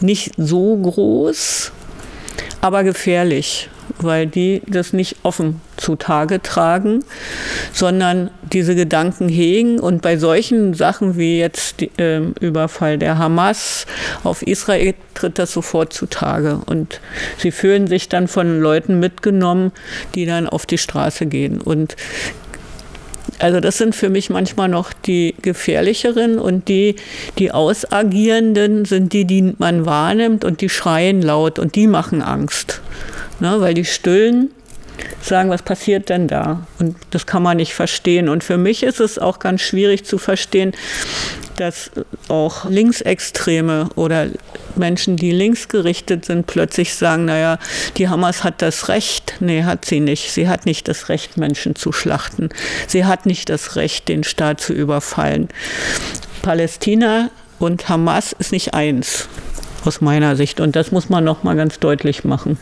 nicht 0.00 0.32
so 0.36 0.76
groß, 0.76 1.72
aber 2.60 2.84
gefährlich 2.84 3.68
weil 4.04 4.26
die 4.26 4.62
das 4.66 4.92
nicht 4.92 5.16
offen 5.22 5.60
zutage 5.76 6.42
tragen, 6.42 7.04
sondern 7.72 8.30
diese 8.52 8.74
Gedanken 8.74 9.28
hegen. 9.28 9.78
Und 9.80 10.02
bei 10.02 10.16
solchen 10.16 10.74
Sachen 10.74 11.16
wie 11.16 11.38
jetzt 11.38 11.80
die, 11.80 11.90
äh, 11.98 12.20
Überfall 12.40 12.98
der 12.98 13.18
Hamas 13.18 13.86
auf 14.24 14.42
Israel 14.42 14.94
tritt 15.14 15.38
das 15.38 15.52
sofort 15.52 15.92
zutage. 15.92 16.60
Und 16.66 17.00
sie 17.38 17.50
fühlen 17.50 17.86
sich 17.86 18.08
dann 18.08 18.28
von 18.28 18.60
Leuten 18.60 18.98
mitgenommen, 18.98 19.72
die 20.14 20.26
dann 20.26 20.48
auf 20.48 20.66
die 20.66 20.78
Straße 20.78 21.26
gehen. 21.26 21.60
Und 21.60 21.96
also 23.38 23.60
das 23.60 23.78
sind 23.78 23.94
für 23.94 24.10
mich 24.10 24.28
manchmal 24.28 24.68
noch 24.68 24.92
die 24.92 25.34
gefährlicheren 25.40 26.38
und 26.38 26.68
die, 26.68 26.96
die 27.38 27.52
Ausagierenden 27.52 28.84
sind 28.84 29.12
die, 29.12 29.24
die 29.24 29.54
man 29.58 29.86
wahrnimmt 29.86 30.44
und 30.44 30.60
die 30.60 30.68
schreien 30.68 31.22
laut 31.22 31.58
und 31.58 31.74
die 31.74 31.86
machen 31.86 32.22
Angst 32.22 32.80
ne, 33.40 33.60
weil 33.60 33.74
die 33.74 33.84
Stillen 33.84 34.50
sagen, 35.22 35.50
was 35.50 35.62
passiert 35.62 36.08
denn 36.08 36.28
da? 36.28 36.66
Und 36.78 36.96
das 37.10 37.26
kann 37.26 37.42
man 37.42 37.56
nicht 37.56 37.74
verstehen. 37.74 38.28
Und 38.28 38.44
für 38.44 38.58
mich 38.58 38.82
ist 38.82 39.00
es 39.00 39.18
auch 39.18 39.38
ganz 39.38 39.60
schwierig 39.60 40.04
zu 40.04 40.18
verstehen, 40.18 40.72
dass 41.56 41.90
auch 42.28 42.68
Linksextreme 42.68 43.90
oder 43.94 44.28
Menschen, 44.76 45.16
die 45.16 45.30
linksgerichtet 45.30 46.24
sind, 46.24 46.46
plötzlich 46.46 46.94
sagen, 46.94 47.26
naja, 47.26 47.58
die 47.96 48.08
Hamas 48.08 48.44
hat 48.44 48.62
das 48.62 48.88
Recht. 48.88 49.34
Nee, 49.40 49.64
hat 49.64 49.84
sie 49.84 50.00
nicht. 50.00 50.32
Sie 50.32 50.48
hat 50.48 50.64
nicht 50.64 50.88
das 50.88 51.08
Recht, 51.08 51.36
Menschen 51.36 51.76
zu 51.76 51.92
schlachten. 51.92 52.48
Sie 52.86 53.04
hat 53.04 53.26
nicht 53.26 53.48
das 53.50 53.76
Recht, 53.76 54.08
den 54.08 54.24
Staat 54.24 54.60
zu 54.60 54.72
überfallen. 54.72 55.48
Palästina 56.42 57.30
und 57.58 57.88
Hamas 57.90 58.32
ist 58.38 58.52
nicht 58.52 58.72
eins, 58.72 59.28
aus 59.84 60.00
meiner 60.00 60.36
Sicht. 60.36 60.60
Und 60.60 60.76
das 60.76 60.92
muss 60.92 61.10
man 61.10 61.24
noch 61.24 61.42
mal 61.42 61.56
ganz 61.56 61.78
deutlich 61.78 62.24
machen. 62.24 62.58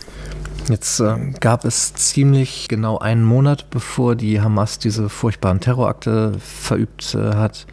Jetzt 0.69 1.01
äh, 1.01 1.17
gab 1.41 1.65
es 1.65 1.95
ziemlich 1.95 2.67
genau 2.69 2.99
einen 2.99 3.25
Monat, 3.25 3.71
bevor 3.71 4.15
die 4.15 4.41
Hamas 4.41 4.79
diese 4.79 5.09
furchtbaren 5.09 5.61
Terrorakte 5.61 6.33
verübt 6.39 7.15
äh, 7.15 7.35
hat, 7.35 7.67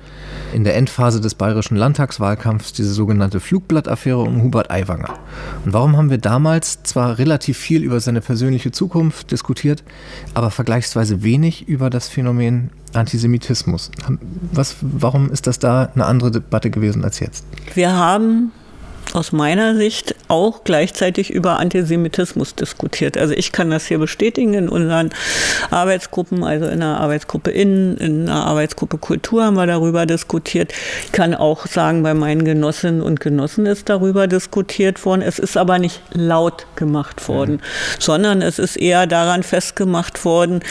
in 0.53 0.63
der 0.63 0.75
Endphase 0.75 1.19
des 1.19 1.36
bayerischen 1.36 1.75
Landtagswahlkampfs 1.75 2.73
diese 2.73 2.93
sogenannte 2.93 3.39
Flugblattaffäre 3.39 4.19
um 4.19 4.41
Hubert 4.41 4.71
Aiwanger. 4.71 5.19
Und 5.65 5.73
warum 5.73 5.97
haben 5.97 6.10
wir 6.10 6.17
damals 6.17 6.84
zwar 6.84 7.17
relativ 7.17 7.58
viel 7.58 7.84
über 7.84 7.99
seine 7.99 8.21
persönliche 8.21 8.71
Zukunft 8.71 9.31
diskutiert, 9.31 9.84
aber 10.34 10.51
vergleichsweise 10.51 11.23
wenig 11.23 11.67
über 11.67 11.89
das 11.89 12.08
Phänomen 12.08 12.69
Antisemitismus? 12.93 13.91
Was, 14.51 14.77
warum 14.81 15.31
ist 15.31 15.47
das 15.47 15.60
da 15.60 15.89
eine 15.93 16.05
andere 16.05 16.31
Debatte 16.31 16.69
gewesen 16.69 17.03
als 17.03 17.19
jetzt? 17.19 17.45
Wir 17.73 17.93
haben 17.93 18.51
aus 19.15 19.32
meiner 19.32 19.75
Sicht 19.75 20.15
auch 20.28 20.63
gleichzeitig 20.63 21.32
über 21.32 21.60
Antisemitismus 21.60 22.56
diskutiert. 22.56 23.17
Also 23.17 23.34
ich 23.34 23.51
kann 23.51 23.69
das 23.69 23.86
hier 23.86 23.97
bestätigen 23.97 24.54
in 24.54 24.69
unseren 24.69 25.12
Arbeitsgruppen, 25.71 26.43
also 26.43 26.65
in 26.65 26.82
der 26.82 26.99
Arbeitsgruppe 26.99 27.51
Innen, 27.51 27.97
in 27.97 28.25
der 28.25 28.36
Arbeitsgruppe 28.36 28.97
Kultur 28.97 29.45
haben 29.45 29.56
wir 29.56 29.67
darüber 29.67 30.06
diskutiert. 30.06 30.73
Ich 31.06 31.12
kann 31.12 31.34
auch 31.34 31.65
sagen, 31.67 32.04
bei 32.04 32.13
meinen 32.13 32.43
Genossinnen 32.43 33.01
und 33.01 33.19
Genossen 33.19 33.65
ist 33.65 33.89
darüber 33.89 34.28
diskutiert 34.28 35.06
worden. 35.06 35.21
Es 35.21 35.39
ist 35.39 35.58
aber 35.58 35.80
nicht 35.80 36.01
laut 36.12 36.65
gemacht 36.75 37.28
worden, 37.28 37.56
mhm. 37.56 37.62
sondern 37.99 38.41
es 38.41 38.60
ist 38.60 38.75
eher 38.75 39.08
daran 39.08 39.43
festgemacht 39.43 40.25
worden, 40.25 40.62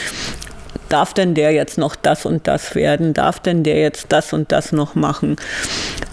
darf 0.89 1.13
denn 1.13 1.33
der 1.33 1.51
jetzt 1.51 1.77
noch 1.77 1.95
das 1.95 2.25
und 2.25 2.47
das 2.47 2.75
werden? 2.75 3.13
Darf 3.13 3.39
denn 3.39 3.63
der 3.63 3.79
jetzt 3.79 4.07
das 4.09 4.33
und 4.33 4.51
das 4.51 4.71
noch 4.71 4.95
machen? 4.95 5.35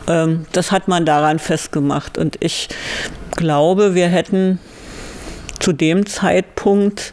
Ähm, 0.08 0.46
das 0.52 0.72
hat 0.72 0.88
man 0.88 1.06
daran 1.06 1.38
festgemacht. 1.38 2.18
Und 2.18 2.36
ich 2.40 2.68
glaube, 3.36 3.94
wir 3.94 4.08
hätten 4.08 4.58
zu 5.58 5.72
dem 5.72 6.06
Zeitpunkt 6.06 7.12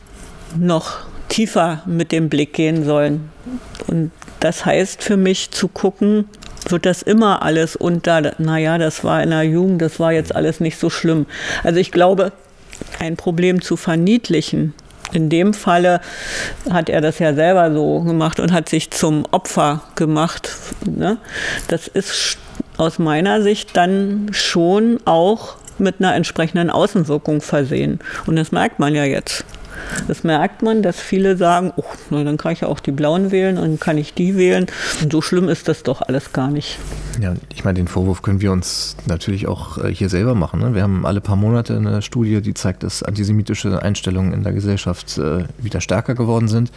noch 0.58 1.10
tiefer 1.30 1.84
mit 1.86 2.12
dem 2.12 2.30
Blick 2.30 2.54
gehen 2.54 2.84
sollen 2.84 3.30
Und 3.88 4.12
das 4.40 4.66
heißt 4.66 5.04
für 5.04 5.18
mich 5.18 5.52
zu 5.52 5.68
gucken, 5.68 6.26
wird 6.68 6.86
das 6.86 7.02
immer 7.02 7.42
alles 7.44 7.76
unter, 7.76 8.34
naja, 8.38 8.78
das 8.78 9.04
war 9.04 9.22
in 9.24 9.30
der 9.30 9.44
Jugend, 9.44 9.82
das 9.82 10.00
war 10.00 10.12
jetzt 10.12 10.36
alles 10.36 10.60
nicht 10.60 10.78
so 10.78 10.90
schlimm. 10.90 11.26
Also 11.64 11.80
ich 11.80 11.92
glaube, 11.92 12.32
ein 13.00 13.16
Problem 13.16 13.62
zu 13.62 13.78
verniedlichen, 13.78 14.74
in 15.12 15.30
dem 15.30 15.54
Falle 15.54 16.02
hat 16.70 16.90
er 16.90 17.02
das 17.02 17.20
ja 17.20 17.34
selber 17.34 17.74
so 17.74 18.02
gemacht 18.02 18.40
und 18.40 18.52
hat 18.52 18.70
sich 18.70 18.92
zum 18.92 19.26
Opfer 19.32 19.82
gemacht. 19.96 20.52
Ne? 20.86 21.18
Das 21.68 21.88
ist 21.88 22.38
aus 22.78 23.00
meiner 23.00 23.42
Sicht 23.42 23.76
dann 23.76 24.30
schon 24.32 25.00
auch 25.06 25.56
mit 25.78 25.96
einer 26.00 26.16
entsprechenden 26.16 26.70
Außenwirkung 26.70 27.42
versehen. 27.42 28.00
Und 28.26 28.36
das 28.36 28.52
merkt 28.52 28.80
man 28.80 28.96
ja 28.96 29.04
jetzt. 29.04 29.46
Das 30.08 30.24
merkt 30.24 30.62
man, 30.62 30.82
dass 30.82 31.00
viele 31.00 31.38
sagen, 31.38 31.72
oh, 31.76 31.84
na, 32.10 32.24
dann 32.24 32.38
kann 32.38 32.54
ich 32.54 32.62
ja 32.62 32.68
auch 32.68 32.80
die 32.80 32.92
Blauen 32.92 33.32
wählen 33.32 33.58
und 33.58 33.64
dann 33.64 33.80
kann 33.80 33.98
ich 33.98 34.14
die 34.14 34.38
wählen. 34.38 34.68
Und 35.02 35.12
so 35.12 35.22
schlimm 35.22 35.50
ist 35.50 35.68
das 35.68 35.84
doch 35.84 36.02
alles 36.02 36.34
gar 36.34 36.50
nicht. 36.50 36.78
Ja, 37.22 37.34
ich 37.54 37.64
meine, 37.64 37.76
den 37.76 37.88
Vorwurf 37.88 38.22
können 38.22 38.42
wir 38.42 38.52
uns 38.52 38.96
natürlich 39.08 39.48
auch 39.48 39.78
äh, 39.78 39.94
hier 39.94 40.10
selber 40.10 40.36
machen. 40.36 40.60
Ne? 40.62 40.74
Wir 40.74 40.84
haben 40.84 41.06
alle 41.06 41.22
paar 41.22 41.36
Monate 41.36 41.76
eine 41.76 42.02
Studie, 42.02 42.42
die 42.42 42.54
zeigt, 42.54 42.84
dass 42.84 43.04
antisemitische 43.04 43.82
Einstellungen 43.82 44.34
in 44.34 44.44
der 44.44 44.54
Gesellschaft 44.54 45.18
äh, 45.18 45.44
wieder 45.58 45.82
stärker 45.82 46.16
geworden 46.16 46.48
sind. 46.48 46.72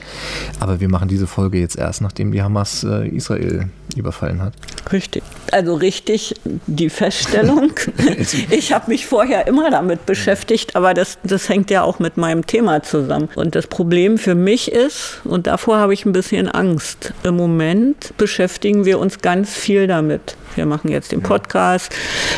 Aber 0.59 0.81
wir 0.81 0.89
machen 0.89 1.09
diese 1.09 1.27
Folge 1.27 1.59
jetzt 1.59 1.77
erst, 1.77 2.01
nachdem 2.01 2.33
die 2.33 2.43
Hamas 2.43 2.85
äh, 2.85 3.09
Israel 3.09 3.69
überfallen 3.99 4.43
hat. 4.43 4.55
Richtig. 4.93 5.23
Also 5.51 5.75
richtig 5.75 6.35
die 6.67 6.91
Feststellung. 6.91 7.73
ich 8.51 8.73
habe 8.73 8.91
mich 8.91 9.07
vorher 9.07 9.47
immer 9.47 9.71
damit 9.71 10.07
beschäftigt, 10.07 10.77
aber 10.77 10.95
das, 10.95 11.19
das 11.23 11.49
hängt 11.49 11.71
ja 11.71 11.83
auch 11.83 11.99
mit 11.99 12.17
meinem 12.17 12.47
Thema 12.47 12.83
zusammen. 12.83 13.29
Und 13.35 13.55
das 13.55 13.67
Problem 13.67 14.19
für 14.19 14.35
mich 14.35 14.71
ist, 14.71 15.21
und 15.25 15.47
davor 15.47 15.79
habe 15.79 15.95
ich 15.95 16.05
ein 16.05 16.13
bisschen 16.13 16.49
Angst, 16.49 17.13
im 17.23 17.37
Moment 17.37 18.17
beschäftigen 18.17 18.85
wir 18.85 18.99
uns 18.99 19.21
ganz 19.21 19.55
viel 19.55 19.87
damit. 19.87 20.37
Wir 20.55 20.67
machen 20.67 20.91
jetzt 20.91 21.13
den 21.13 21.23
Podcast, 21.23 21.95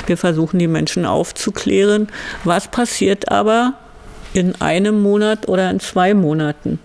wir 0.07 0.17
versuchen 0.17 0.59
die 0.59 0.69
Menschen 0.69 1.05
aufzuklären. 1.05 2.09
Was 2.45 2.69
passiert 2.69 3.31
aber 3.31 3.75
in 4.35 4.61
einem 4.61 5.03
Monat 5.03 5.49
oder 5.49 5.71
in 5.71 5.81
zwei 5.81 6.15
Monaten? 6.15 6.79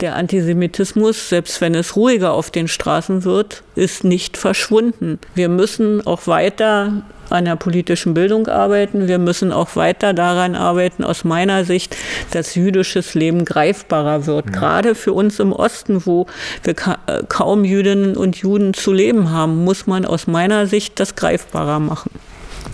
Der 0.00 0.16
Antisemitismus, 0.16 1.28
selbst 1.28 1.60
wenn 1.60 1.74
es 1.74 1.94
ruhiger 1.94 2.32
auf 2.32 2.50
den 2.50 2.68
Straßen 2.68 3.24
wird, 3.24 3.62
ist 3.74 4.02
nicht 4.02 4.38
verschwunden. 4.38 5.18
Wir 5.34 5.50
müssen 5.50 6.06
auch 6.06 6.26
weiter 6.26 7.02
an 7.28 7.44
der 7.44 7.56
politischen 7.56 8.14
Bildung 8.14 8.46
arbeiten. 8.46 9.08
Wir 9.08 9.18
müssen 9.18 9.52
auch 9.52 9.76
weiter 9.76 10.14
daran 10.14 10.54
arbeiten, 10.54 11.04
aus 11.04 11.24
meiner 11.24 11.64
Sicht, 11.64 11.96
dass 12.32 12.54
jüdisches 12.54 13.14
Leben 13.14 13.44
greifbarer 13.44 14.26
wird. 14.26 14.46
Ja. 14.46 14.52
Gerade 14.52 14.94
für 14.94 15.12
uns 15.12 15.38
im 15.38 15.52
Osten, 15.52 16.04
wo 16.06 16.26
wir 16.64 16.74
ka 16.74 16.98
äh, 17.06 17.22
kaum 17.28 17.64
Jüdinnen 17.64 18.16
und 18.16 18.36
Juden 18.36 18.74
zu 18.74 18.92
leben 18.92 19.30
haben, 19.30 19.64
muss 19.64 19.86
man 19.86 20.04
aus 20.06 20.26
meiner 20.26 20.66
Sicht 20.66 20.98
das 20.98 21.14
greifbarer 21.14 21.78
machen. 21.78 22.10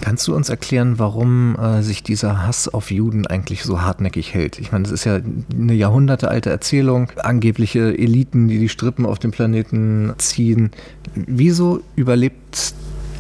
Kannst 0.01 0.29
du 0.29 0.35
uns 0.35 0.49
erklären, 0.49 0.99
warum 0.99 1.57
äh, 1.57 1.83
sich 1.83 2.03
dieser 2.03 2.47
Hass 2.47 2.69
auf 2.69 2.91
Juden 2.91 3.27
eigentlich 3.27 3.65
so 3.65 3.83
hartnäckig 3.83 4.35
hält? 4.35 4.59
Ich 4.59 4.73
meine, 4.73 4.85
das 4.85 4.93
ist 4.93 5.05
ja 5.05 5.21
eine 5.53 5.75
jahrhundertealte 5.75 6.51
Erzählung, 6.51 7.11
angebliche 7.17 7.97
Eliten, 7.99 8.49
die 8.49 8.59
die 8.59 8.69
Strippen 8.69 9.07
auf 9.07 9.19
dem 9.19 9.31
Planeten 9.31 10.13
ziehen. 10.19 10.71
Wieso 11.15 11.83
überlebt 11.97 12.75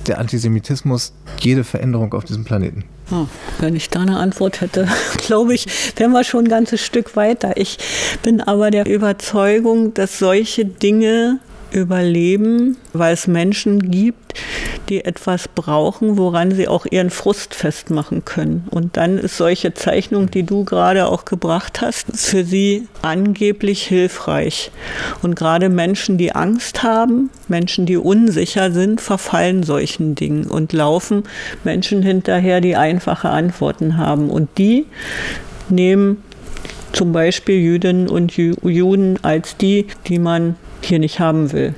der 0.07 0.19
Antisemitismus 0.19 1.13
jede 1.41 1.65
Veränderung 1.65 2.15
auf 2.15 2.25
diesem 2.25 2.45
Planeten? 2.45 2.85
Oh, 3.11 3.27
wenn 3.61 3.77
ich 3.77 3.89
da 3.89 4.01
eine 4.01 4.19
Antwort 4.19 4.61
hätte, 4.61 4.89
glaube 5.19 5.55
ich, 5.55 5.67
wären 5.97 6.13
wir 6.13 6.25
schon 6.25 6.45
ein 6.45 6.49
ganzes 6.49 6.81
Stück 6.81 7.17
weiter. 7.17 7.57
Ich 7.57 7.79
bin 8.23 8.41
aber 8.41 8.71
der 8.71 8.87
Überzeugung, 8.87 9.95
dass 9.95 10.19
solche 10.19 10.65
Dinge 10.65 11.39
überleben, 11.71 12.77
weil 12.93 13.15
es 13.15 13.27
Menschen 13.27 13.91
gibt, 13.91 14.35
die 14.89 15.05
etwas 15.05 15.49
brauchen, 15.49 16.17
woran 16.17 16.53
sie 16.53 16.69
auch 16.69 16.87
ihren 16.89 17.11
Frust 17.11 17.55
festmachen 17.55 18.25
können. 18.25 18.67
Und 18.71 18.97
dann 18.97 19.19
ist 19.19 19.37
solche 19.37 19.75
Zeichnung, 19.75 20.31
die 20.31 20.45
du 20.45 20.65
gerade 20.65 21.07
auch 21.07 21.25
gebracht 21.25 21.81
hast, 21.81 22.07
für 22.17 22.45
sie 22.45 22.87
angeblich 23.03 23.83
hilfreich. 23.83 24.71
Und 25.23 25.35
gerade 25.35 25.69
Menschen, 25.69 26.19
die 26.19 26.33
Angst 26.33 26.83
haben, 26.83 27.31
Menschen, 27.49 27.87
die 27.87 27.97
unsicher 27.97 28.71
sind, 28.71 29.01
verfallen 29.01 29.63
solchen 29.63 30.15
Dingen 30.15 30.47
und 30.47 30.73
laufen 30.73 31.25
Menschen 31.65 32.03
hinterher, 32.03 32.61
die 32.61 32.77
einfache 32.77 33.31
Antworten 33.31 33.97
haben. 33.97 34.31
Und 34.31 34.49
die 34.59 34.87
nehmen 35.69 36.23
zum 36.93 37.13
Beispiel 37.13 37.57
Jüdinnen 37.57 38.09
und 38.09 38.37
Juden 38.37 39.19
als 39.23 39.57
die, 39.57 39.87
die 40.07 40.19
man 40.19 40.57
hier 40.87 40.99
nicht 40.99 41.21
haben 41.21 41.53
will. 41.53 41.75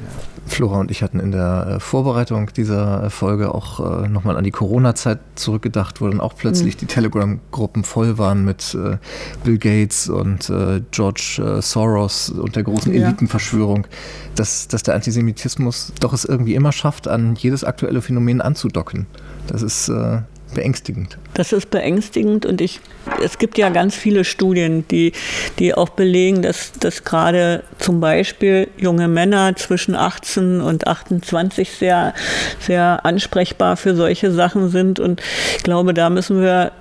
Flora 0.48 0.80
und 0.80 0.90
ich 0.90 1.02
hatten 1.02 1.20
in 1.20 1.30
der 1.30 1.74
äh, 1.76 1.80
Vorbereitung 1.80 2.50
dieser 2.54 3.04
äh, 3.04 3.10
Folge 3.10 3.54
auch 3.54 4.04
äh, 4.04 4.08
nochmal 4.08 4.36
an 4.36 4.44
die 4.44 4.50
Corona-Zeit 4.50 5.18
zurückgedacht, 5.34 6.00
wo 6.00 6.08
dann 6.08 6.20
auch 6.20 6.34
plötzlich 6.34 6.74
mhm. 6.74 6.78
die 6.80 6.86
Telegram-Gruppen 6.86 7.84
voll 7.84 8.18
waren 8.18 8.44
mit 8.44 8.74
äh, 8.74 8.96
Bill 9.44 9.58
Gates 9.58 10.08
und 10.08 10.50
äh, 10.50 10.82
George 10.90 11.42
äh, 11.44 11.62
Soros 11.62 12.30
und 12.30 12.56
der 12.56 12.62
großen 12.62 12.92
Elitenverschwörung, 12.92 13.86
dass, 14.34 14.68
dass 14.68 14.82
der 14.82 14.94
Antisemitismus 14.94 15.92
doch 16.00 16.12
es 16.12 16.24
irgendwie 16.24 16.54
immer 16.54 16.72
schafft, 16.72 17.08
an 17.08 17.34
jedes 17.36 17.64
aktuelle 17.64 18.02
Phänomen 18.02 18.40
anzudocken. 18.40 19.06
Das 19.46 19.62
ist 19.62 19.90
beängstigend. 20.54 21.18
Das 21.34 21.52
ist 21.52 21.70
beängstigend 21.70 22.46
und 22.46 22.60
ich, 22.60 22.80
es 23.22 23.38
gibt 23.38 23.58
ja 23.58 23.68
ganz 23.68 23.94
viele 23.94 24.24
Studien, 24.24 24.86
die, 24.88 25.12
die 25.58 25.74
auch 25.74 25.90
belegen, 25.90 26.42
dass, 26.42 26.72
dass 26.72 27.04
gerade 27.04 27.62
zum 27.78 28.00
Beispiel 28.00 28.68
junge 28.76 29.08
Männer 29.08 29.54
zwischen 29.56 29.94
18 29.94 30.60
und 30.60 30.86
28 30.86 31.70
sehr, 31.70 32.14
sehr 32.60 33.04
ansprechbar 33.04 33.76
für 33.76 33.94
solche 33.94 34.30
Sachen 34.30 34.70
sind 34.70 35.00
und 35.00 35.22
ich 35.56 35.62
glaube, 35.62 35.94
da 35.94 36.10
müssen 36.10 36.40
wir 36.40 36.72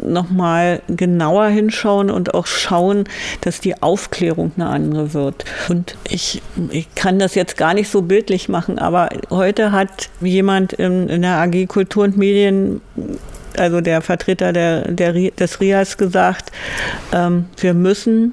nochmal 0.00 0.82
genauer 0.88 1.48
hinschauen 1.48 2.10
und 2.10 2.34
auch 2.34 2.46
schauen, 2.46 3.04
dass 3.40 3.60
die 3.60 3.82
Aufklärung 3.82 4.52
eine 4.56 4.68
andere 4.68 5.14
wird. 5.14 5.44
Und 5.68 5.96
ich, 6.08 6.42
ich 6.70 6.94
kann 6.94 7.18
das 7.18 7.34
jetzt 7.34 7.56
gar 7.56 7.74
nicht 7.74 7.90
so 7.90 8.02
bildlich 8.02 8.48
machen, 8.48 8.78
aber 8.78 9.10
heute 9.30 9.72
hat 9.72 10.10
jemand 10.20 10.72
in, 10.74 11.08
in 11.08 11.22
der 11.22 11.36
AG 11.36 11.66
Kultur 11.66 12.04
und 12.04 12.16
Medien 12.16 12.80
also 13.56 13.80
der 13.80 14.00
Vertreter 14.00 14.52
der, 14.52 14.90
der, 14.90 15.12
des 15.12 15.60
RIAS 15.60 15.98
gesagt, 15.98 16.52
ähm, 17.12 17.46
wir 17.58 17.74
müssen 17.74 18.32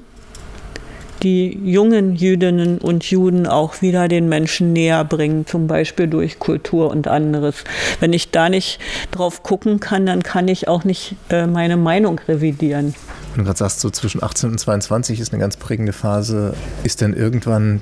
die 1.22 1.58
jungen 1.64 2.16
Jüdinnen 2.16 2.78
und 2.78 3.04
Juden 3.04 3.46
auch 3.46 3.82
wieder 3.82 4.08
den 4.08 4.28
Menschen 4.28 4.72
näher 4.72 5.04
bringen, 5.04 5.46
zum 5.46 5.66
Beispiel 5.66 6.06
durch 6.06 6.38
Kultur 6.38 6.90
und 6.90 7.08
anderes. 7.08 7.64
Wenn 8.00 8.12
ich 8.12 8.30
da 8.30 8.48
nicht 8.48 8.78
drauf 9.10 9.42
gucken 9.42 9.80
kann, 9.80 10.06
dann 10.06 10.22
kann 10.22 10.48
ich 10.48 10.68
auch 10.68 10.84
nicht 10.84 11.16
äh, 11.28 11.46
meine 11.46 11.76
Meinung 11.76 12.20
revidieren. 12.28 12.94
Wenn 13.34 13.38
du 13.38 13.44
gerade 13.44 13.58
sagst, 13.58 13.80
so 13.80 13.90
zwischen 13.90 14.22
18 14.22 14.50
und 14.50 14.58
22 14.58 15.20
ist 15.20 15.32
eine 15.32 15.40
ganz 15.40 15.56
prägende 15.56 15.92
Phase. 15.92 16.54
Ist 16.82 17.00
denn 17.00 17.12
irgendwann, 17.12 17.80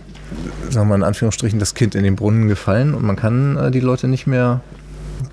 sagen 0.68 0.88
wir 0.88 0.90
mal 0.90 0.94
in 0.96 1.04
Anführungsstrichen, 1.04 1.58
das 1.58 1.74
Kind 1.74 1.94
in 1.94 2.04
den 2.04 2.16
Brunnen 2.16 2.48
gefallen 2.48 2.94
und 2.94 3.04
man 3.04 3.16
kann 3.16 3.56
äh, 3.56 3.70
die 3.70 3.80
Leute 3.80 4.08
nicht 4.08 4.26
mehr 4.26 4.60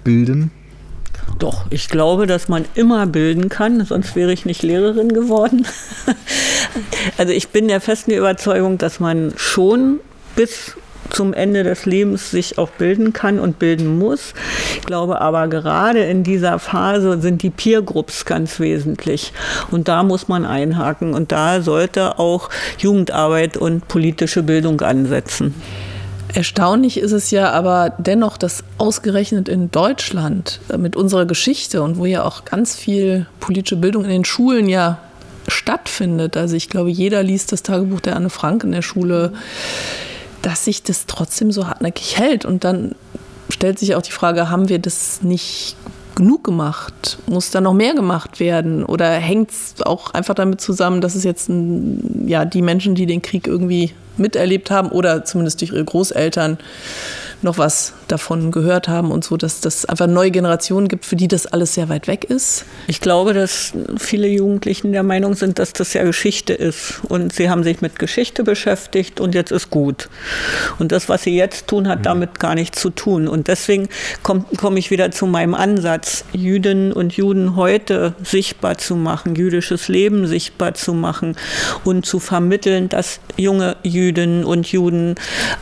bilden? 0.04 0.52
Doch, 1.40 1.66
ich 1.70 1.90
glaube, 1.90 2.28
dass 2.28 2.48
man 2.48 2.66
immer 2.76 3.06
bilden 3.08 3.50
kann, 3.50 3.84
sonst 3.86 4.16
wäre 4.16 4.32
ich 4.32 4.46
nicht 4.46 4.64
Lehrerin 4.64 5.10
geworden. 5.10 5.68
also 7.18 7.34
ich 7.34 7.50
bin 7.50 7.68
der 7.68 7.82
festen 7.82 8.12
Überzeugung, 8.12 8.78
dass 8.78 9.00
man 9.00 9.34
schon 9.36 10.00
bis 10.36 10.76
zum 11.10 11.34
Ende 11.34 11.64
des 11.64 11.86
Lebens 11.86 12.32
sich 12.32 12.58
auch 12.58 12.70
bilden 12.70 13.14
kann 13.14 13.40
und 13.40 13.60
bilden 13.60 13.98
muss. 13.98 14.34
Ich 14.76 14.82
glaube 14.82 15.22
aber 15.22 15.48
gerade 15.48 16.04
in 16.04 16.24
dieser 16.24 16.60
Phase 16.60 17.22
sind 17.22 17.44
die 17.44 17.50
Peer 17.50 17.82
Groups 17.82 18.26
ganz 18.26 18.60
wesentlich. 18.60 19.34
Und 19.72 19.88
da 19.88 20.04
muss 20.04 20.28
man 20.28 20.46
einhaken. 20.46 21.14
Und 21.14 21.32
da 21.32 21.62
sollte 21.62 22.20
auch 22.20 22.50
Jugendarbeit 22.80 23.58
und 23.58 23.88
politische 23.88 24.44
Bildung 24.44 24.82
ansetzen. 24.82 25.54
Erstaunlich 26.34 26.98
ist 26.98 27.12
es 27.12 27.32
ja 27.32 27.52
aber 27.52 27.94
dennoch, 27.98 28.38
dass 28.38 28.64
ausgerechnet 28.78 29.48
in 29.48 29.72
Deutschland 29.72 30.60
äh, 30.70 30.78
mit 30.78 30.96
unserer 30.96 31.26
Geschichte 31.26 31.82
und 31.82 31.98
wo 31.98 32.06
ja 32.06 32.24
auch 32.24 32.46
ganz 32.46 32.76
viel 32.76 33.28
politische 33.40 33.78
Bildung 33.78 34.04
in 34.04 34.10
den 34.10 34.26
Schulen 34.26 34.68
ja 34.68 35.00
stattfindet, 35.48 36.38
also 36.38 36.56
ich 36.56 36.70
glaube, 36.70 36.90
jeder 36.90 37.24
liest 37.24 37.52
das 37.52 37.64
Tagebuch 37.64 38.02
der 38.02 38.16
Anne 38.16 38.30
Frank 38.30 38.64
in 38.64 38.72
der 38.72 38.82
Schule, 38.82 39.34
dass 40.42 40.66
sich 40.66 40.84
das 40.84 41.06
trotzdem 41.06 41.52
so 41.52 41.68
hartnäckig 41.68 42.18
hält. 42.18 42.46
Und 42.46 42.64
dann 42.64 42.96
stellt 43.50 43.80
sich 43.80 43.96
auch 43.96 44.02
die 44.02 44.12
Frage, 44.12 44.50
haben 44.50 44.70
wir 44.70 44.80
das 44.80 45.22
nicht 45.22 45.76
genug 46.16 46.44
gemacht? 46.44 47.18
Muss 47.28 47.52
da 47.52 47.62
noch 47.62 47.74
mehr 47.74 47.94
gemacht 47.94 48.40
werden? 48.40 48.84
Oder 48.84 49.12
hängt 49.12 49.52
es 49.52 49.76
auch 49.84 50.14
einfach 50.14 50.36
damit 50.36 50.62
zusammen, 50.62 51.02
dass 51.02 51.16
es 51.16 51.24
jetzt 51.24 51.50
ja, 52.26 52.46
die 52.46 52.62
Menschen, 52.62 52.96
die 52.96 53.06
den 53.06 53.22
Krieg 53.22 53.48
irgendwie 53.48 53.92
miterlebt 54.18 54.72
haben 54.72 54.90
oder 54.90 55.26
zumindest 55.26 55.62
durch 55.62 55.72
ihre 55.72 55.84
Großeltern 55.84 56.58
noch 57.42 57.58
was 57.58 57.94
davon 58.08 58.52
gehört 58.52 58.88
haben 58.88 59.12
und 59.12 59.24
so, 59.24 59.38
dass 59.38 59.62
das 59.62 59.86
einfach 59.86 60.08
neue 60.08 60.32
Generationen 60.32 60.88
gibt, 60.88 61.06
für 61.06 61.16
die 61.16 61.28
das 61.28 61.46
alles 61.48 61.74
sehr 61.74 61.90
weit 61.90 62.08
weg 62.08 62.26
ist? 62.26 62.66
Ich 62.88 63.02
glaube, 63.02 63.34
dass 63.34 63.74
viele 63.98 64.28
Jugendlichen 64.28 64.92
der 64.92 65.04
Meinung 65.04 65.36
sind, 65.36 65.60
dass 65.60 65.74
das 65.74 65.94
ja 65.94 66.04
Geschichte 66.04 66.54
ist. 66.54 67.02
Und 67.08 67.34
sie 67.34 67.50
haben 67.50 67.64
sich 67.64 67.82
mit 67.82 68.00
Geschichte 68.00 68.44
beschäftigt 68.44 69.20
und 69.20 69.36
jetzt 69.36 69.52
ist 69.52 69.70
gut. 69.70 70.10
Und 70.80 70.92
das, 70.92 71.10
was 71.10 71.24
sie 71.24 71.36
jetzt 71.36 71.68
tun, 71.68 71.88
hat 71.88 72.00
mhm. 72.00 72.04
damit 72.04 72.40
gar 72.40 72.56
nichts 72.56 72.82
zu 72.82 72.90
tun. 72.90 73.28
Und 73.28 73.48
deswegen 73.48 73.90
komme 74.24 74.46
komm 74.58 74.78
ich 74.78 74.92
wieder 74.92 75.12
zu 75.12 75.26
meinem 75.26 75.54
Ansatz, 75.54 76.26
Jüdinnen 76.34 76.92
und 76.92 77.14
Juden 77.14 77.56
heute 77.56 78.14
sichtbar 78.24 78.78
zu 78.78 78.96
machen, 78.96 79.36
jüdisches 79.36 79.88
Leben 79.88 80.28
sichtbar 80.28 80.74
zu 80.74 80.94
machen 80.94 81.36
und 81.84 82.06
zu 82.06 82.20
vermitteln, 82.20 82.90
dass 82.90 83.20
junge 83.38 83.78
Jüdinnen 83.84 84.44
und 84.44 84.68
Juden 84.68 85.16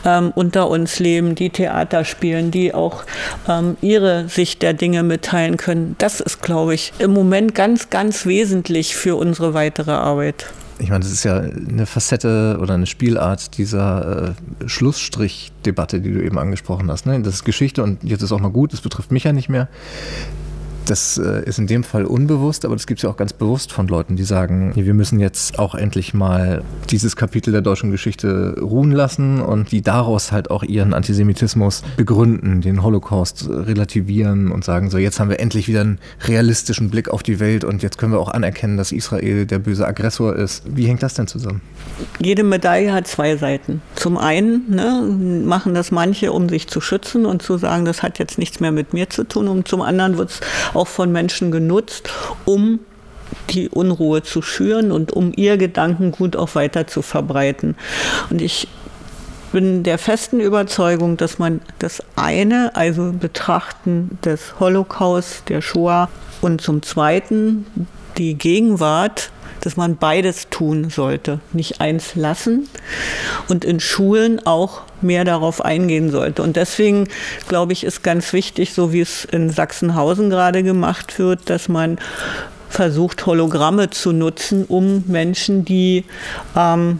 ähm, 0.06 0.32
unter 0.36 0.70
uns 0.70 1.00
leben, 1.00 1.36
die 1.36 1.50
Theater 1.64 2.04
spielen, 2.04 2.52
die 2.52 2.74
auch 2.74 3.06
ähm, 3.48 3.78
ihre 3.82 4.28
Sicht 4.28 4.62
der 4.62 4.74
Dinge 4.74 5.02
mitteilen 5.02 5.56
können. 5.56 5.96
Das 5.98 6.20
ist, 6.20 6.42
glaube 6.42 6.74
ich, 6.74 6.92
im 7.00 7.12
Moment 7.12 7.56
ganz, 7.56 7.90
ganz 7.90 8.26
wesentlich 8.26 8.98
für 8.98 9.16
unsere 9.16 9.54
weitere 9.54 9.92
Arbeit. 9.92 10.48
Ich 10.80 10.90
meine, 10.90 11.04
das 11.04 11.14
ist 11.14 11.24
ja 11.24 11.38
eine 11.38 11.86
Facette 11.86 12.58
oder 12.60 12.74
eine 12.74 12.86
Spielart 12.86 13.58
dieser 13.58 14.34
äh, 14.62 14.68
Schlussstrich-Debatte, 14.68 16.02
die 16.02 16.12
du 16.12 16.22
eben 16.22 16.38
angesprochen 16.38 16.92
hast. 16.92 17.06
Ne? 17.06 17.22
Das 17.22 17.36
ist 17.36 17.46
Geschichte 17.46 17.82
und 17.82 18.04
jetzt 18.04 18.22
ist 18.22 18.34
auch 18.34 18.42
mal 18.42 18.52
gut, 18.52 18.74
das 18.74 18.82
betrifft 18.82 19.14
mich 19.14 19.24
ja 19.24 19.32
nicht 19.32 19.48
mehr. 19.48 19.70
Das 20.86 21.18
äh, 21.18 21.44
ist 21.46 21.60
in 21.60 21.68
dem 21.68 21.84
Fall 21.84 22.06
unbewusst, 22.06 22.66
aber 22.66 22.76
das 22.76 22.88
gibt 22.88 23.00
es 23.00 23.04
ja 23.04 23.10
auch 23.10 23.16
ganz 23.16 23.32
bewusst 23.32 23.72
von 23.72 23.88
Leuten, 23.88 24.18
die 24.18 24.24
sagen, 24.24 24.74
wir 24.76 24.94
müssen 24.94 25.20
jetzt 25.20 25.58
auch 25.58 25.76
endlich 25.76 26.14
mal 26.14 26.62
dieses 26.90 27.16
Kapitel 27.16 27.52
der 27.52 27.62
deutschen 27.62 27.90
Geschichte 27.90 28.58
ruhen 28.60 28.92
lassen 28.92 29.40
und 29.40 29.72
die 29.72 29.82
daraus 29.82 30.32
halt 30.32 30.52
auch 30.52 30.64
ihren 30.64 30.94
Antisemitismus 30.94 31.84
begründen, 31.96 32.62
den 32.62 32.84
Holocaust 32.84 33.48
relativieren 33.50 34.52
und 34.52 34.66
sagen, 34.66 34.90
so 34.90 34.98
jetzt 34.98 35.20
haben 35.20 35.30
wir 35.30 35.40
endlich 35.40 35.68
wieder 35.70 35.82
einen 35.82 36.00
realistischen 36.28 36.90
Blick 36.90 37.10
auf 37.10 37.24
die 37.24 37.40
Welt 37.40 37.64
und 37.64 37.82
jetzt 37.82 37.98
können 37.98 38.12
wir 38.12 38.20
auch 38.20 38.30
anerkennen, 38.30 38.76
dass 38.76 38.92
Israel 38.92 39.46
der 39.46 39.60
böse 39.60 39.88
Aggressor 39.88 40.36
ist. 40.36 40.64
Wie 40.66 40.88
hängt 40.88 41.02
das 41.02 41.14
denn 41.14 41.28
zusammen? 41.28 41.62
Jede 42.20 42.44
Medaille 42.44 42.92
hat 42.92 43.08
zwei 43.08 43.38
Seiten. 43.38 43.82
Zum 43.96 44.18
einen 44.18 44.70
ne, 44.70 45.44
machen 45.46 45.74
das 45.74 45.92
manche, 45.92 46.34
um 46.34 46.50
sich 46.50 46.68
zu 46.68 46.82
schützen 46.82 47.26
und 47.26 47.42
zu 47.42 47.58
sagen, 47.58 47.86
das 47.86 48.04
hat 48.04 48.20
jetzt 48.20 48.38
nichts 48.38 48.60
mehr 48.60 48.72
mit 48.72 48.94
mir 48.94 49.10
zu 49.10 49.24
tun 49.24 49.48
und 49.48 49.68
zum 49.68 49.82
anderen 49.82 50.18
wird 50.18 50.32
es 50.32 50.42
auch 50.74 50.88
von 50.88 51.12
Menschen 51.12 51.52
genutzt, 51.52 52.10
um 52.46 52.80
die 53.50 53.70
Unruhe 53.70 54.24
zu 54.24 54.42
schüren 54.42 54.92
und 54.92 55.12
um 55.12 55.32
ihr 55.36 55.58
Gedankengut 55.58 56.36
auch 56.36 56.56
weiter 56.56 56.88
zu 56.88 57.02
verbreiten. 57.02 57.76
Und 58.30 58.42
ich 58.42 58.68
bin 59.52 59.84
der 59.84 59.98
festen 59.98 60.40
Überzeugung, 60.40 61.18
dass 61.18 61.40
man 61.40 61.62
das 61.80 62.04
eine, 62.16 62.76
also 62.76 63.12
Betrachten 63.12 64.18
des 64.26 64.60
Holocaust, 64.60 65.50
der 65.50 65.62
Shoah 65.62 66.10
und 66.42 66.62
zum 66.62 66.82
zweiten 66.82 67.66
die 68.18 68.36
Gegenwart 68.36 69.32
dass 69.64 69.78
man 69.78 69.96
beides 69.96 70.50
tun 70.50 70.90
sollte, 70.90 71.40
nicht 71.54 71.80
eins 71.80 72.16
lassen 72.16 72.68
und 73.48 73.64
in 73.64 73.80
Schulen 73.80 74.46
auch 74.46 74.82
mehr 75.04 75.24
darauf 75.24 75.64
eingehen 75.64 76.12
sollte. 76.12 76.42
Und 76.42 76.56
deswegen 76.56 77.08
glaube 77.48 77.74
ich, 77.74 77.84
ist 77.84 78.04
ganz 78.04 78.34
wichtig, 78.34 78.74
so 78.74 78.94
wie 78.94 79.02
es 79.02 79.26
in 79.26 79.50
Sachsenhausen 79.50 80.30
gerade 80.30 80.64
gemacht 80.64 81.20
wird, 81.20 81.50
dass 81.50 81.70
man 81.70 81.98
versucht, 82.70 83.26
Hologramme 83.26 83.90
zu 83.92 84.12
nutzen, 84.12 84.66
um 84.66 85.04
Menschen, 85.08 85.64
die 85.64 86.06
ähm, 86.58 87.00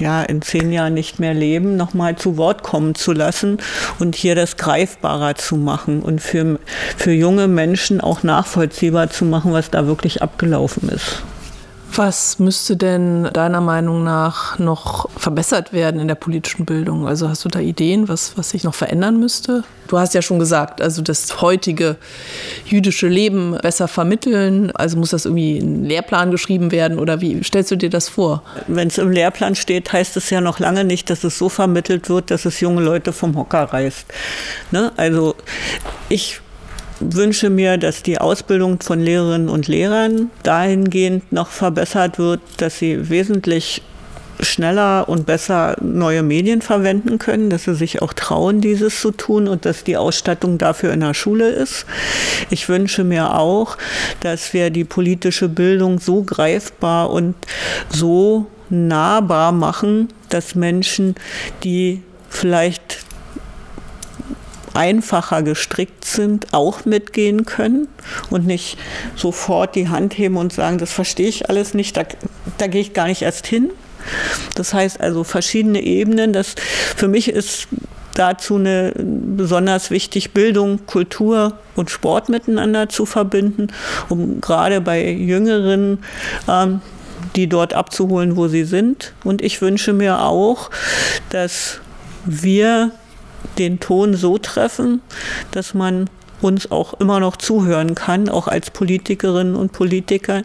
ja, 0.00 0.22
in 0.22 0.42
zehn 0.42 0.72
Jahren 0.72 0.94
nicht 0.94 1.20
mehr 1.20 1.34
leben, 1.34 1.76
nochmal 1.76 2.16
zu 2.16 2.36
Wort 2.36 2.62
kommen 2.62 2.94
zu 2.94 3.12
lassen 3.12 3.58
und 3.98 4.16
hier 4.16 4.34
das 4.34 4.56
greifbarer 4.56 5.36
zu 5.36 5.56
machen 5.56 6.02
und 6.02 6.20
für, 6.20 6.58
für 6.96 7.12
junge 7.12 7.48
Menschen 7.48 8.00
auch 8.00 8.22
nachvollziehbar 8.22 9.10
zu 9.10 9.24
machen, 9.24 9.52
was 9.52 9.70
da 9.70 9.86
wirklich 9.86 10.22
abgelaufen 10.22 10.88
ist. 10.88 11.22
Was 11.96 12.40
müsste 12.40 12.76
denn 12.76 13.24
deiner 13.32 13.60
Meinung 13.60 14.02
nach 14.02 14.58
noch 14.58 15.08
verbessert 15.16 15.72
werden 15.72 16.00
in 16.00 16.08
der 16.08 16.16
politischen 16.16 16.64
Bildung? 16.64 17.06
Also 17.06 17.28
hast 17.28 17.44
du 17.44 17.48
da 17.48 17.60
Ideen, 17.60 18.08
was, 18.08 18.36
was 18.36 18.50
sich 18.50 18.64
noch 18.64 18.74
verändern 18.74 19.20
müsste? 19.20 19.62
Du 19.86 19.98
hast 19.98 20.12
ja 20.12 20.20
schon 20.20 20.40
gesagt, 20.40 20.82
also 20.82 21.02
das 21.02 21.40
heutige 21.40 21.96
jüdische 22.64 23.06
Leben 23.06 23.56
besser 23.62 23.86
vermitteln. 23.86 24.72
Also 24.72 24.96
muss 24.96 25.10
das 25.10 25.24
irgendwie 25.24 25.58
in 25.58 25.84
Lehrplan 25.84 26.32
geschrieben 26.32 26.72
werden 26.72 26.98
oder 26.98 27.20
wie 27.20 27.44
stellst 27.44 27.70
du 27.70 27.76
dir 27.76 27.90
das 27.90 28.08
vor? 28.08 28.42
Wenn 28.66 28.88
es 28.88 28.98
im 28.98 29.12
Lehrplan 29.12 29.54
steht, 29.54 29.92
heißt 29.92 30.16
es 30.16 30.30
ja 30.30 30.40
noch 30.40 30.58
lange 30.58 30.84
nicht, 30.84 31.10
dass 31.10 31.22
es 31.22 31.38
so 31.38 31.48
vermittelt 31.48 32.08
wird, 32.08 32.32
dass 32.32 32.44
es 32.44 32.58
junge 32.58 32.82
Leute 32.82 33.12
vom 33.12 33.36
Hocker 33.36 33.64
reißt. 33.72 34.06
Ne? 34.72 34.90
Also 34.96 35.36
ich 36.08 36.40
wünsche 37.00 37.50
mir, 37.50 37.78
dass 37.78 38.02
die 38.02 38.18
Ausbildung 38.18 38.80
von 38.80 39.00
Lehrerinnen 39.00 39.48
und 39.48 39.68
Lehrern 39.68 40.30
dahingehend 40.42 41.32
noch 41.32 41.48
verbessert 41.48 42.18
wird, 42.18 42.40
dass 42.58 42.78
sie 42.78 43.08
wesentlich 43.10 43.82
schneller 44.40 45.08
und 45.08 45.26
besser 45.26 45.76
neue 45.80 46.22
Medien 46.22 46.60
verwenden 46.60 47.18
können, 47.18 47.50
dass 47.50 47.64
sie 47.64 47.74
sich 47.74 48.02
auch 48.02 48.12
trauen, 48.12 48.60
dieses 48.60 49.00
zu 49.00 49.10
tun 49.10 49.48
und 49.48 49.64
dass 49.64 49.84
die 49.84 49.96
Ausstattung 49.96 50.58
dafür 50.58 50.92
in 50.92 51.00
der 51.00 51.14
Schule 51.14 51.48
ist. 51.48 51.86
Ich 52.50 52.68
wünsche 52.68 53.04
mir 53.04 53.38
auch, 53.38 53.76
dass 54.20 54.52
wir 54.52 54.70
die 54.70 54.84
politische 54.84 55.48
Bildung 55.48 55.98
so 55.98 56.22
greifbar 56.22 57.10
und 57.10 57.34
so 57.88 58.46
nahbar 58.70 59.52
machen, 59.52 60.08
dass 60.28 60.54
Menschen, 60.54 61.14
die 61.62 62.02
vielleicht 62.28 63.04
einfacher 64.74 65.42
gestrickt 65.42 66.04
sind, 66.04 66.52
auch 66.52 66.84
mitgehen 66.84 67.44
können 67.44 67.88
und 68.30 68.46
nicht 68.46 68.76
sofort 69.16 69.74
die 69.74 69.88
Hand 69.88 70.18
heben 70.18 70.36
und 70.36 70.52
sagen, 70.52 70.78
das 70.78 70.92
verstehe 70.92 71.28
ich 71.28 71.48
alles 71.48 71.74
nicht, 71.74 71.96
da, 71.96 72.02
da 72.58 72.66
gehe 72.66 72.80
ich 72.80 72.92
gar 72.92 73.06
nicht 73.06 73.22
erst 73.22 73.46
hin. 73.46 73.70
Das 74.54 74.74
heißt 74.74 75.00
also 75.00 75.24
verschiedene 75.24 75.82
Ebenen. 75.82 76.32
Das 76.32 76.54
für 76.96 77.08
mich 77.08 77.28
ist 77.28 77.68
dazu 78.14 78.56
eine 78.56 78.92
besonders 78.96 79.90
wichtig, 79.90 80.32
Bildung, 80.32 80.86
Kultur 80.86 81.58
und 81.74 81.90
Sport 81.90 82.28
miteinander 82.28 82.88
zu 82.88 83.06
verbinden, 83.06 83.68
um 84.08 84.40
gerade 84.40 84.80
bei 84.80 85.10
Jüngeren 85.10 85.98
ähm, 86.48 86.80
die 87.36 87.48
dort 87.48 87.74
abzuholen, 87.74 88.36
wo 88.36 88.48
sie 88.48 88.64
sind. 88.64 89.12
Und 89.24 89.42
ich 89.42 89.60
wünsche 89.60 89.92
mir 89.92 90.20
auch, 90.20 90.70
dass 91.30 91.80
wir 92.24 92.92
den 93.58 93.80
Ton 93.80 94.14
so 94.14 94.38
treffen, 94.38 95.00
dass 95.52 95.74
man 95.74 96.08
uns 96.44 96.70
auch 96.70 96.94
immer 97.00 97.20
noch 97.20 97.36
zuhören 97.36 97.94
kann, 97.94 98.28
auch 98.28 98.48
als 98.48 98.70
Politikerinnen 98.70 99.56
und 99.56 99.72
Politiker, 99.72 100.42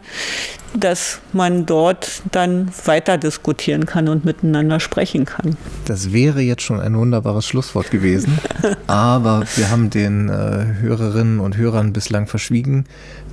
dass 0.74 1.20
man 1.34 1.66
dort 1.66 2.22
dann 2.32 2.72
weiter 2.86 3.18
diskutieren 3.18 3.86
kann 3.86 4.08
und 4.08 4.24
miteinander 4.24 4.80
sprechen 4.80 5.26
kann. 5.26 5.58
Das 5.86 6.14
wäre 6.14 6.42
jetzt 6.42 6.62
schon 6.62 6.80
ein 6.80 6.96
wunderbares 6.96 7.46
Schlusswort 7.46 7.92
gewesen, 7.92 8.38
aber 8.88 9.44
wir 9.56 9.70
haben 9.70 9.90
den 9.90 10.30
äh, 10.30 10.66
Hörerinnen 10.80 11.40
und 11.40 11.58
Hörern 11.58 11.92
bislang 11.92 12.28
verschwiegen, 12.28 12.86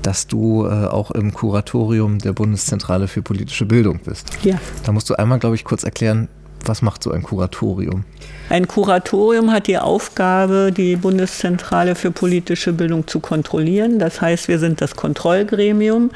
dass 0.02 0.26
du 0.26 0.66
äh, 0.66 0.86
auch 0.86 1.10
im 1.10 1.32
Kuratorium 1.32 2.18
der 2.18 2.32
Bundeszentrale 2.32 3.06
für 3.06 3.22
politische 3.22 3.66
Bildung 3.66 4.00
bist. 4.04 4.30
Ja. 4.42 4.58
Da 4.84 4.92
musst 4.92 5.08
du 5.10 5.14
einmal, 5.14 5.38
glaube 5.38 5.56
ich, 5.56 5.64
kurz 5.64 5.84
erklären, 5.84 6.28
was 6.64 6.82
macht 6.82 7.02
so 7.02 7.12
ein 7.12 7.22
Kuratorium? 7.22 8.04
Ein 8.48 8.68
Kuratorium 8.68 9.52
hat 9.52 9.66
die 9.66 9.78
Aufgabe, 9.78 10.70
die 10.76 10.94
Bundeszentrale 10.94 11.96
für 11.96 12.12
politische 12.12 12.72
Bildung 12.72 13.06
zu 13.08 13.18
kontrollieren. 13.18 13.98
Das 13.98 14.20
heißt, 14.20 14.46
wir 14.46 14.60
sind 14.60 14.80
das 14.80 14.94
Kontrollgremium. 14.94 16.10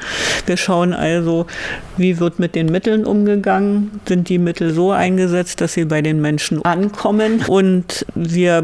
Wir 0.45 0.55
schauen 0.55 0.93
also, 0.93 1.45
wie 1.97 2.19
wird 2.19 2.39
mit 2.39 2.55
den 2.55 2.67
Mitteln 2.67 3.05
umgegangen? 3.05 3.99
Sind 4.07 4.29
die 4.29 4.37
Mittel 4.37 4.73
so 4.73 4.91
eingesetzt, 4.91 5.59
dass 5.59 5.73
sie 5.73 5.85
bei 5.85 6.01
den 6.01 6.21
Menschen 6.21 6.63
ankommen? 6.63 7.43
Und 7.47 8.05
wir 8.15 8.63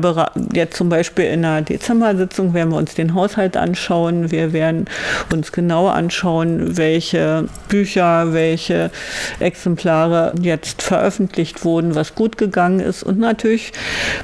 jetzt 0.54 0.78
zum 0.78 0.88
Beispiel 0.88 1.26
in 1.26 1.42
der 1.42 1.62
Dezember-Sitzung 1.62 2.54
werden 2.54 2.72
wir 2.72 2.78
uns 2.78 2.96
den 2.96 3.14
Haushalt 3.14 3.58
anschauen. 3.58 4.32
Wir 4.32 4.54
werden 4.54 4.86
uns 5.32 5.52
genau 5.52 5.88
anschauen, 5.88 6.78
welche 6.78 7.46
Bücher, 7.68 8.32
welche 8.32 8.92
Exemplare 9.40 10.34
jetzt 10.42 10.82
veröffentlicht 10.82 11.66
wurden, 11.66 11.96
was 11.96 12.16
gut 12.16 12.38
gegangen 12.38 12.80
ist 12.80 13.04
und 13.04 13.20
natürlich 13.20 13.57
durch. 13.58 13.72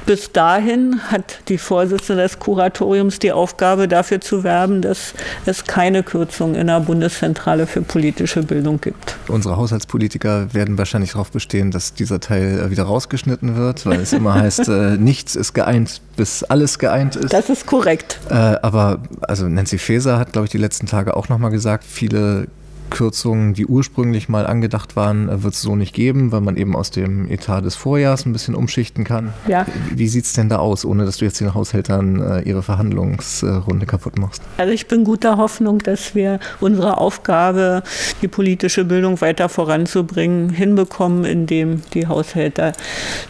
Bis 0.06 0.32
dahin 0.32 1.00
hat 1.10 1.40
die 1.48 1.58
Vorsitzende 1.58 2.22
des 2.22 2.38
Kuratoriums 2.38 3.18
die 3.18 3.32
Aufgabe, 3.32 3.88
dafür 3.88 4.20
zu 4.20 4.44
werben, 4.44 4.82
dass 4.82 5.14
es 5.46 5.64
keine 5.64 6.02
Kürzung 6.02 6.54
in 6.54 6.66
der 6.66 6.80
Bundeszentrale 6.80 7.66
für 7.66 7.82
politische 7.82 8.42
Bildung 8.42 8.80
gibt. 8.80 9.16
Unsere 9.28 9.56
Haushaltspolitiker 9.56 10.52
werden 10.52 10.78
wahrscheinlich 10.78 11.12
darauf 11.12 11.30
bestehen, 11.30 11.70
dass 11.70 11.94
dieser 11.94 12.20
Teil 12.20 12.60
äh, 12.60 12.70
wieder 12.70 12.84
rausgeschnitten 12.84 13.56
wird, 13.56 13.86
weil 13.86 14.00
es 14.00 14.12
immer 14.12 14.34
heißt, 14.34 14.68
äh, 14.68 14.96
nichts 14.98 15.36
ist 15.36 15.54
geeint, 15.54 16.00
bis 16.16 16.42
alles 16.44 16.78
geeint 16.78 17.16
ist. 17.16 17.32
Das 17.32 17.48
ist 17.48 17.66
korrekt. 17.66 18.20
Äh, 18.28 18.34
aber 18.34 19.00
also 19.22 19.48
Nancy 19.48 19.78
Faeser 19.78 20.18
hat, 20.18 20.32
glaube 20.32 20.46
ich, 20.46 20.50
die 20.50 20.58
letzten 20.58 20.86
Tage 20.86 21.16
auch 21.16 21.28
nochmal 21.28 21.50
gesagt, 21.50 21.84
viele 21.84 22.46
Kürzungen, 22.90 23.54
die 23.54 23.66
ursprünglich 23.66 24.28
mal 24.28 24.46
angedacht 24.46 24.96
waren, 24.96 25.28
äh, 25.28 25.42
wird 25.42 25.54
es 25.54 25.62
so 25.62 25.76
nicht 25.76 25.94
geben, 25.94 26.32
weil 26.32 26.40
man 26.40 26.56
eben 26.56 26.76
aus 26.76 26.90
dem 26.90 27.30
Etat 27.30 27.62
des 27.62 27.76
Vorjahres 27.76 28.26
ein 28.26 28.32
bisschen 28.32 28.54
umschichten 28.54 29.04
kann. 29.04 29.32
Ja. 29.48 29.66
Wie 29.90 30.08
sieht 30.08 30.24
es 30.24 30.32
denn 30.32 30.48
da 30.48 30.58
aus, 30.58 30.84
ohne 30.84 31.04
dass 31.04 31.18
du 31.18 31.24
jetzt 31.24 31.40
den 31.40 31.54
Haushältern 31.54 32.20
äh, 32.20 32.40
ihre 32.42 32.62
Verhandlungsrunde 32.62 33.86
kaputt 33.86 34.18
machst? 34.18 34.42
Also 34.58 34.72
ich 34.72 34.86
bin 34.86 35.04
guter 35.04 35.36
Hoffnung, 35.36 35.78
dass 35.80 36.14
wir 36.14 36.40
unsere 36.60 36.98
Aufgabe, 36.98 37.82
die 38.22 38.28
politische 38.28 38.84
Bildung 38.84 39.20
weiter 39.20 39.48
voranzubringen, 39.48 40.50
hinbekommen, 40.50 41.24
indem 41.24 41.82
die 41.92 42.06
Haushälter 42.06 42.72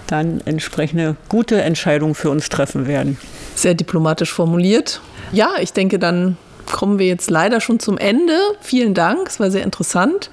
dann 0.06 0.40
entsprechende 0.44 1.16
gute 1.28 1.62
Entscheidungen 1.62 2.14
für 2.14 2.30
uns 2.30 2.48
treffen 2.48 2.86
werden. 2.86 3.18
Sehr 3.54 3.74
diplomatisch 3.74 4.32
formuliert. 4.32 5.00
Ja, 5.32 5.52
ich 5.60 5.72
denke, 5.72 5.98
dann 5.98 6.36
kommen 6.72 6.98
wir 6.98 7.06
jetzt 7.06 7.30
leider 7.30 7.60
schon 7.60 7.80
zum 7.80 7.98
Ende. 7.98 8.36
Vielen 8.60 8.94
Dank, 8.94 9.28
es 9.28 9.40
war 9.40 9.50
sehr 9.50 9.62
interessant. 9.62 10.30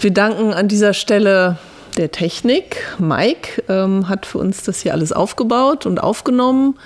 Wir 0.00 0.12
danken 0.12 0.52
an 0.52 0.68
dieser 0.68 0.92
Stelle 0.92 1.58
der 1.96 2.10
Technik. 2.10 2.76
Mike 2.98 3.62
ähm, 3.68 4.08
hat 4.08 4.26
für 4.26 4.38
uns 4.38 4.62
das 4.62 4.80
hier 4.80 4.92
alles 4.92 5.12
aufgebaut 5.12 5.86
und 5.86 6.02
aufgenommen. 6.02 6.76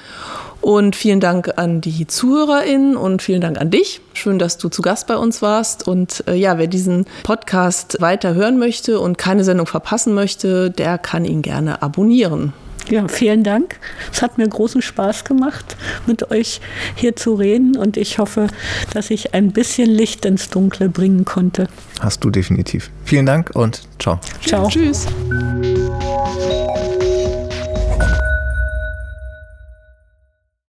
Und 0.61 0.97
vielen 0.97 1.21
Dank 1.21 1.53
an 1.57 1.81
die 1.81 2.07
ZuhörerInnen 2.07 2.97
und 2.97 3.23
vielen 3.23 3.41
Dank 3.41 3.61
an 3.61 3.71
dich. 3.71 4.01
Schön, 4.13 4.39
dass 4.39 4.59
du 4.59 4.69
zu 4.69 4.83
Gast 4.83 5.07
bei 5.07 5.17
uns 5.17 5.41
warst. 5.41 5.87
Und 5.87 6.25
äh, 6.27 6.35
ja, 6.35 6.59
wer 6.59 6.67
diesen 6.67 7.07
Podcast 7.23 8.01
weiter 8.01 8.35
hören 8.35 8.59
möchte 8.59 9.01
und 9.01 9.19
keine 9.19 9.45
Sendung 9.45 9.67
verpassen 9.67 10.15
möchte, 10.15 10.71
der 10.71 10.99
kann 10.99 11.25
ihn 11.25 11.43
gerne 11.43 11.81
abonnieren. 11.81 12.53
Ja, 12.91 13.07
vielen 13.09 13.45
Dank. 13.45 13.79
Es 14.13 14.23
hat 14.23 14.39
mir 14.39 14.49
großen 14.49 14.83
Spaß 14.83 15.25
gemacht, 15.25 15.77
mit 16.07 16.31
euch 16.31 16.61
hier 16.95 17.17
zu 17.17 17.35
reden 17.35 17.77
und 17.77 17.97
ich 17.97 18.19
hoffe, 18.19 18.49
dass 18.93 19.11
ich 19.11 19.35
ein 19.35 19.53
bisschen 19.53 19.91
Licht 19.91 20.25
ins 20.25 20.49
Dunkle 20.51 20.89
bringen 20.89 21.25
konnte. 21.25 21.69
Hast 22.01 22.25
du 22.25 22.31
definitiv. 22.31 22.91
Vielen 23.05 23.27
Dank 23.27 23.51
und 23.55 23.83
ciao. 23.99 24.21
Ciao. 24.45 24.69
Tschüss. 24.69 25.07